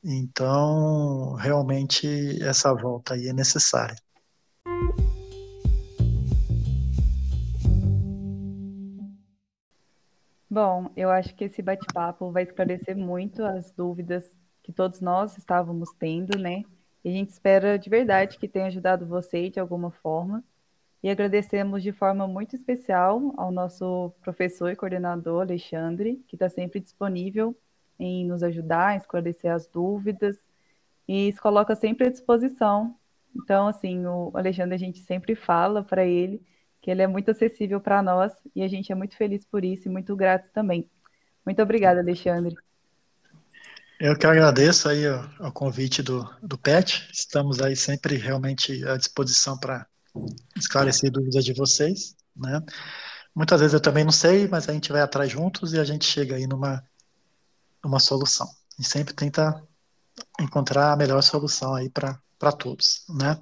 Então, 0.04 1.34
realmente 1.34 2.42
essa 2.42 2.72
volta 2.74 3.14
aí 3.14 3.28
é 3.28 3.32
necessária. 3.32 3.96
Bom, 10.50 10.90
eu 10.96 11.10
acho 11.10 11.34
que 11.34 11.44
esse 11.44 11.62
bate-papo 11.62 12.30
vai 12.30 12.42
esclarecer 12.42 12.96
muito 12.96 13.42
as 13.42 13.70
dúvidas 13.72 14.24
que 14.62 14.72
todos 14.72 15.00
nós 15.00 15.36
estávamos 15.36 15.92
tendo, 15.98 16.38
né? 16.38 16.62
E 17.04 17.08
a 17.08 17.12
gente 17.12 17.30
espera 17.30 17.78
de 17.78 17.90
verdade 17.90 18.38
que 18.38 18.48
tenha 18.48 18.66
ajudado 18.66 19.06
você 19.06 19.50
de 19.50 19.58
alguma 19.58 19.90
forma. 19.90 20.44
E 21.02 21.10
agradecemos 21.10 21.82
de 21.82 21.92
forma 21.92 22.28
muito 22.28 22.54
especial 22.54 23.34
ao 23.36 23.50
nosso 23.50 24.12
professor 24.22 24.70
e 24.70 24.76
coordenador 24.76 25.42
Alexandre, 25.42 26.22
que 26.28 26.36
está 26.36 26.48
sempre 26.48 26.78
disponível 26.78 27.56
em 27.98 28.24
nos 28.24 28.42
ajudar, 28.42 28.96
esclarecer 28.96 29.52
as 29.52 29.66
dúvidas 29.66 30.36
e 31.08 31.32
se 31.32 31.40
coloca 31.40 31.74
sempre 31.74 32.06
à 32.06 32.10
disposição. 32.10 32.96
Então, 33.34 33.66
assim, 33.66 34.06
o 34.06 34.30
Alexandre, 34.34 34.74
a 34.74 34.78
gente 34.78 35.00
sempre 35.00 35.34
fala 35.34 35.82
para 35.82 36.04
ele 36.04 36.40
que 36.80 36.90
ele 36.90 37.02
é 37.02 37.06
muito 37.06 37.30
acessível 37.30 37.80
para 37.80 38.02
nós 38.02 38.32
e 38.54 38.62
a 38.62 38.68
gente 38.68 38.92
é 38.92 38.94
muito 38.94 39.16
feliz 39.16 39.44
por 39.44 39.64
isso 39.64 39.88
e 39.88 39.90
muito 39.90 40.14
grato 40.16 40.50
também. 40.52 40.88
Muito 41.44 41.62
obrigada, 41.62 42.00
Alexandre. 42.00 42.56
Eu 44.04 44.18
que 44.18 44.26
agradeço 44.26 44.88
aí 44.88 45.06
o, 45.06 45.46
o 45.46 45.52
convite 45.52 46.02
do, 46.02 46.28
do 46.42 46.58
PET. 46.58 47.08
Estamos 47.12 47.60
aí 47.60 47.76
sempre 47.76 48.16
realmente 48.16 48.84
à 48.88 48.96
disposição 48.96 49.56
para 49.56 49.86
esclarecer 50.56 51.08
dúvidas 51.08 51.44
de 51.44 51.52
vocês, 51.52 52.16
né? 52.34 52.60
Muitas 53.32 53.60
vezes 53.60 53.74
eu 53.74 53.80
também 53.80 54.02
não 54.02 54.10
sei, 54.10 54.48
mas 54.48 54.68
a 54.68 54.72
gente 54.72 54.90
vai 54.90 55.02
atrás 55.02 55.30
juntos 55.30 55.72
e 55.72 55.78
a 55.78 55.84
gente 55.84 56.04
chega 56.04 56.34
aí 56.34 56.48
numa, 56.48 56.84
numa 57.80 58.00
solução. 58.00 58.48
E 58.76 58.82
sempre 58.82 59.14
tenta 59.14 59.62
encontrar 60.40 60.90
a 60.90 60.96
melhor 60.96 61.22
solução 61.22 61.72
aí 61.72 61.88
para 61.88 62.52
todos, 62.58 63.04
né? 63.08 63.40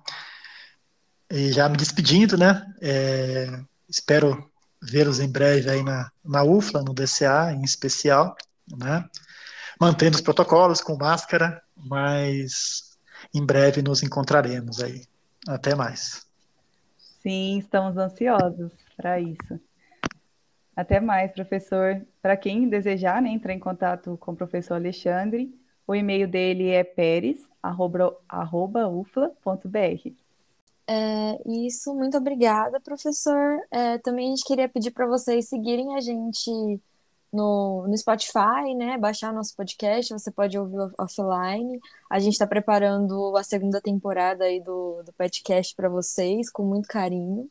E 1.30 1.52
já 1.52 1.70
me 1.70 1.78
despedindo, 1.78 2.36
né? 2.36 2.70
É, 2.82 3.62
espero 3.88 4.52
vê-los 4.82 5.20
em 5.20 5.32
breve 5.32 5.70
aí 5.70 5.82
na, 5.82 6.12
na 6.22 6.44
UFLA, 6.44 6.82
no 6.82 6.92
DCA 6.92 7.50
em 7.50 7.62
especial, 7.62 8.36
né? 8.76 9.08
Mantendo 9.80 10.16
os 10.16 10.20
protocolos 10.20 10.82
com 10.82 10.96
máscara, 10.96 11.62
mas 11.74 12.98
em 13.34 13.44
breve 13.44 13.80
nos 13.80 14.02
encontraremos 14.02 14.82
aí. 14.82 15.04
Até 15.48 15.74
mais. 15.74 16.26
Sim, 17.22 17.58
estamos 17.58 17.96
ansiosos 17.96 18.72
para 18.96 19.18
isso. 19.18 19.58
Até 20.76 21.00
mais, 21.00 21.32
professor. 21.32 22.06
Para 22.20 22.36
quem 22.36 22.68
desejar 22.68 23.22
né, 23.22 23.30
entrar 23.30 23.54
em 23.54 23.58
contato 23.58 24.16
com 24.18 24.32
o 24.32 24.36
professor 24.36 24.74
Alexandre, 24.74 25.54
o 25.86 25.94
e-mail 25.94 26.28
dele 26.28 26.68
é 26.70 26.84
peres@ufla.br. 26.84 27.50
É, 30.86 31.40
isso, 31.46 31.94
muito 31.94 32.16
obrigada, 32.16 32.80
professor. 32.80 33.60
É, 33.70 33.98
também 33.98 34.26
a 34.26 34.30
gente 34.30 34.44
queria 34.44 34.68
pedir 34.68 34.90
para 34.90 35.06
vocês 35.06 35.48
seguirem 35.48 35.94
a 35.94 36.00
gente 36.00 36.80
no, 37.32 37.86
no 37.86 37.96
Spotify, 37.96 38.74
né? 38.76 38.98
Baixar 38.98 39.32
nosso 39.32 39.54
podcast, 39.56 40.12
você 40.12 40.30
pode 40.30 40.58
ouvir 40.58 40.92
offline. 40.98 41.80
A 42.10 42.18
gente 42.18 42.32
está 42.34 42.46
preparando 42.46 43.36
a 43.36 43.42
segunda 43.44 43.80
temporada 43.80 44.44
aí 44.44 44.60
do, 44.60 45.02
do 45.04 45.12
podcast 45.12 45.74
para 45.74 45.88
vocês, 45.88 46.50
com 46.50 46.64
muito 46.64 46.88
carinho. 46.88 47.48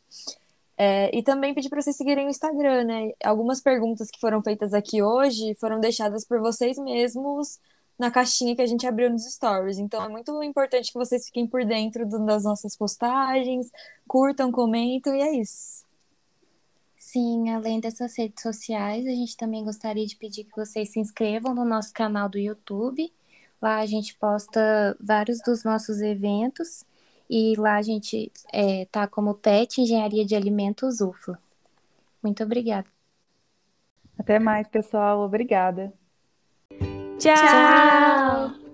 É, 0.78 1.16
e 1.16 1.22
também 1.22 1.54
pedir 1.54 1.70
para 1.70 1.82
vocês 1.82 1.96
seguirem 1.98 2.26
o 2.28 2.30
Instagram, 2.30 2.86
né? 2.86 3.12
Algumas 3.24 3.62
perguntas 3.62 4.10
que 4.10 4.20
foram 4.20 4.42
feitas 4.42 4.74
aqui 4.74 5.02
hoje 5.02 5.56
foram 5.56 5.80
deixadas 5.80 6.26
por 6.26 6.40
vocês 6.40 6.78
mesmos 6.78 7.60
na 7.98 8.10
caixinha 8.10 8.56
que 8.56 8.62
a 8.62 8.66
gente 8.66 8.88
abriu 8.88 9.10
nos 9.10 9.26
stories. 9.26 9.78
Então 9.78 10.02
é 10.04 10.08
muito 10.08 10.42
importante 10.42 10.92
que 10.92 10.98
vocês 10.98 11.26
fiquem 11.26 11.46
por 11.46 11.66
dentro 11.66 12.06
das 12.26 12.46
nossas 12.46 12.78
postagens, 12.78 13.70
curtam, 14.08 14.52
comentam 14.52 15.14
e 15.14 15.22
é 15.22 15.32
isso. 15.36 15.89
Sim, 17.12 17.50
além 17.50 17.80
dessas 17.80 18.16
redes 18.16 18.44
sociais, 18.44 19.08
a 19.08 19.10
gente 19.10 19.36
também 19.36 19.64
gostaria 19.64 20.06
de 20.06 20.16
pedir 20.16 20.44
que 20.44 20.56
vocês 20.56 20.90
se 20.90 21.00
inscrevam 21.00 21.56
no 21.56 21.66
nosso 21.66 21.92
canal 21.92 22.30
do 22.30 22.38
YouTube. 22.38 23.12
Lá 23.60 23.80
a 23.80 23.86
gente 23.88 24.14
posta 24.14 24.96
vários 25.02 25.40
dos 25.44 25.64
nossos 25.64 26.02
eventos 26.02 26.86
e 27.28 27.56
lá 27.58 27.78
a 27.78 27.82
gente 27.82 28.32
é, 28.54 28.86
tá 28.86 29.08
como 29.08 29.34
PET 29.34 29.82
Engenharia 29.82 30.24
de 30.24 30.36
Alimentos 30.36 31.02
UFLA. 31.02 31.40
Muito 32.22 32.44
obrigada. 32.44 32.88
Até 34.16 34.38
mais, 34.38 34.68
pessoal. 34.68 35.22
Obrigada. 35.22 35.92
Tchau. 37.18 37.36
Tchau. 37.36 38.69